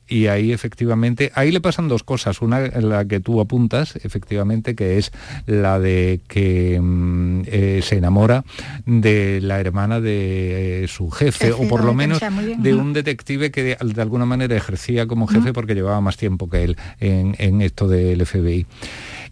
[0.07, 2.41] y ahí efectivamente, ahí le pasan dos cosas.
[2.41, 5.11] Una, la que tú apuntas, efectivamente, que es
[5.45, 8.43] la de que mm, eh, se enamora
[8.85, 12.61] de la hermana de eh, su jefe, Jefe, o por lo menos bien.
[12.61, 16.49] de un detective que de, de alguna manera ejercía como jefe porque llevaba más tiempo
[16.49, 18.65] que él en, en esto del FBI.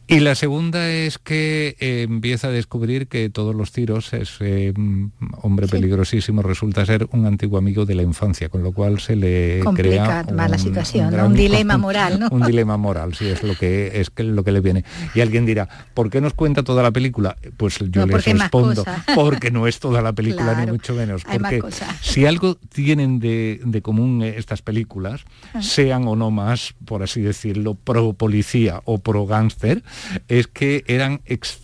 [0.10, 5.08] Y la segunda es que eh, empieza a descubrir que todos los tiros, ese mm,
[5.42, 9.60] hombre peligrosísimo resulta ser un antiguo amigo de la infancia, con lo cual se le
[9.64, 12.30] Complica crea más la un- situación, un dilema moral, ¿no?
[12.32, 14.86] un dilema moral, sí, es lo que es lo que le viene.
[15.14, 17.36] Y alguien dirá, ¿por qué nos cuenta toda la película?
[17.58, 18.86] Pues yo No, les respondo,
[19.16, 21.24] porque no es toda la película, Claro, ni mucho menos.
[21.26, 21.62] Porque
[22.02, 25.62] si algo tienen de, de común eh, estas películas, Ah.
[25.62, 29.84] sean o no más, por así decirlo, pro policía o pro gángster,
[30.28, 31.60] es que eran ex-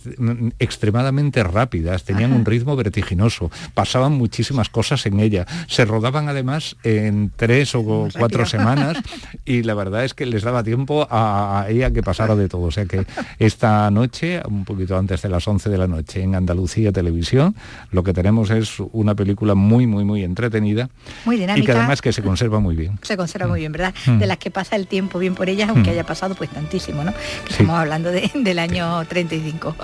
[0.58, 2.40] extremadamente rápidas, tenían Ajá.
[2.40, 8.46] un ritmo vertiginoso, pasaban muchísimas cosas en ella, se rodaban además en tres o cuatro
[8.46, 8.96] semanas
[9.44, 12.62] y la verdad es que les daba tiempo a, ella que pasara de todo.
[12.62, 13.04] O sea que
[13.38, 17.54] esta noche, un poquito antes de las 11 de la noche, en Andalucía Televisión,
[17.90, 20.88] lo que tenemos es una película muy, muy, muy entretenida
[21.24, 21.66] Muy y dinámica.
[21.66, 22.98] que además que se conserva muy bien.
[23.02, 23.94] se conserva muy bien, ¿verdad?
[24.06, 24.18] Mm.
[24.18, 25.92] De las que pasa el tiempo bien por ellas, aunque Mm.
[25.94, 27.12] haya pasado pues tantísimo, ¿no?
[27.12, 27.18] Que
[27.48, 27.62] Sí.
[27.64, 29.74] Estamos hablando de- del año 35.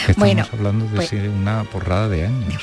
[0.00, 2.62] Estamos Bueno, hablando de pues- una porrada de años.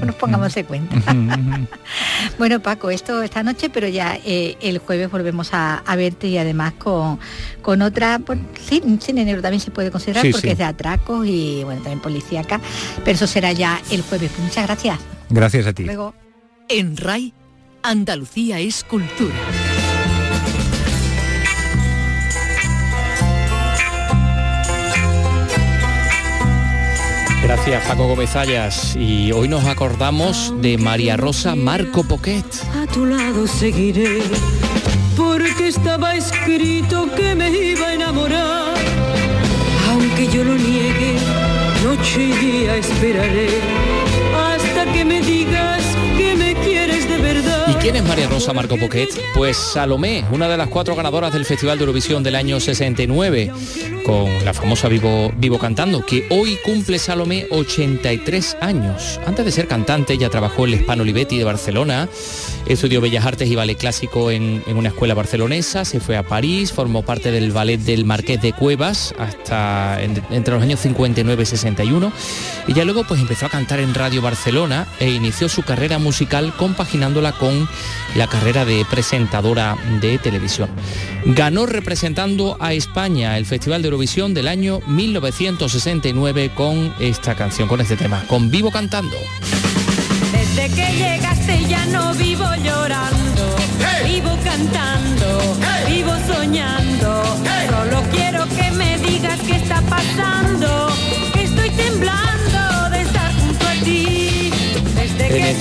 [0.00, 0.96] no nos pongamos en cuenta.
[2.38, 6.38] bueno, Paco, esto esta noche, pero ya eh, el jueves volvemos a, a verte y
[6.38, 7.18] además con,
[7.62, 8.38] con otra, pues,
[8.68, 10.52] sí, cine negro también se puede considerar Sí, porque sí.
[10.52, 12.60] es de atracos y bueno, también policíaca,
[13.04, 14.30] pero eso será ya el jueves.
[14.34, 14.98] Pues muchas gracias.
[15.30, 15.84] Gracias a ti.
[15.84, 16.14] Luego.
[16.68, 17.32] En RAI,
[17.82, 19.34] Andalucía es cultura.
[27.44, 32.46] Gracias Paco Gómez Ayas y hoy nos acordamos de María Rosa Marco Poquet.
[32.74, 34.22] A tu lado seguiré,
[35.14, 38.74] porque estaba escrito que me iba a enamorar.
[39.90, 41.18] Aunque yo lo niegue,
[41.84, 43.48] noche y día esperaré
[44.34, 45.43] hasta que me digas
[47.84, 49.10] quién es María Rosa Marco Poquet?
[49.34, 53.52] Pues Salomé, una de las cuatro ganadoras del Festival de Eurovisión del año 69,
[54.06, 59.20] con la famosa Vivo, Vivo Cantando, que hoy cumple Salomé 83 años.
[59.26, 62.08] Antes de ser cantante, ella trabajó en el Hispano Olivetti de Barcelona,
[62.66, 67.02] estudió Bellas Artes y Ballet Clásico en, una escuela barcelonesa, se fue a París, formó
[67.02, 72.12] parte del ballet del Marqués de Cuevas hasta en- entre los años 59 y 61,
[72.66, 76.54] y ya luego pues empezó a cantar en Radio Barcelona e inició su carrera musical
[76.56, 77.68] compaginándola con
[78.14, 80.68] la carrera de presentadora de televisión.
[81.24, 87.80] Ganó representando a España el Festival de Eurovisión del año 1969 con esta canción, con
[87.80, 89.16] este tema, con Vivo Cantando.
[90.32, 93.56] Desde que llegaste ya no vivo llorando,
[94.04, 95.56] vivo cantando,
[95.88, 97.22] vivo soñando.
[97.68, 98.43] Solo quiero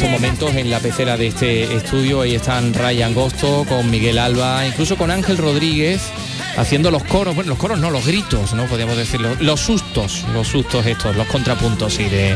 [0.10, 2.22] momentos en la pecera de este estudio.
[2.22, 6.12] Ahí están Ryan Gosto con Miguel Alba, incluso con Ángel Rodríguez
[6.58, 8.66] haciendo los coros, bueno, los coros no, los gritos, ¿no?
[8.66, 12.36] Podríamos decirlo, los sustos, los sustos estos, los contrapuntos, y de,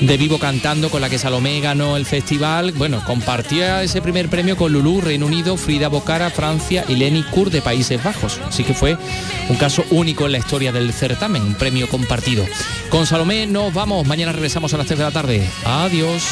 [0.00, 4.56] de Vivo Cantando, con la que Salomé ganó el festival, bueno, compartía ese primer premio
[4.56, 8.40] con Lulú, Reino Unido, Frida Bocara, Francia y Lenny Kur de Países Bajos.
[8.46, 8.96] Así que fue
[9.48, 12.44] un caso único en la historia del certamen, un premio compartido.
[12.90, 15.50] Con Salomé nos vamos, mañana regresamos a las 3 de la tarde.
[15.64, 16.22] Adiós.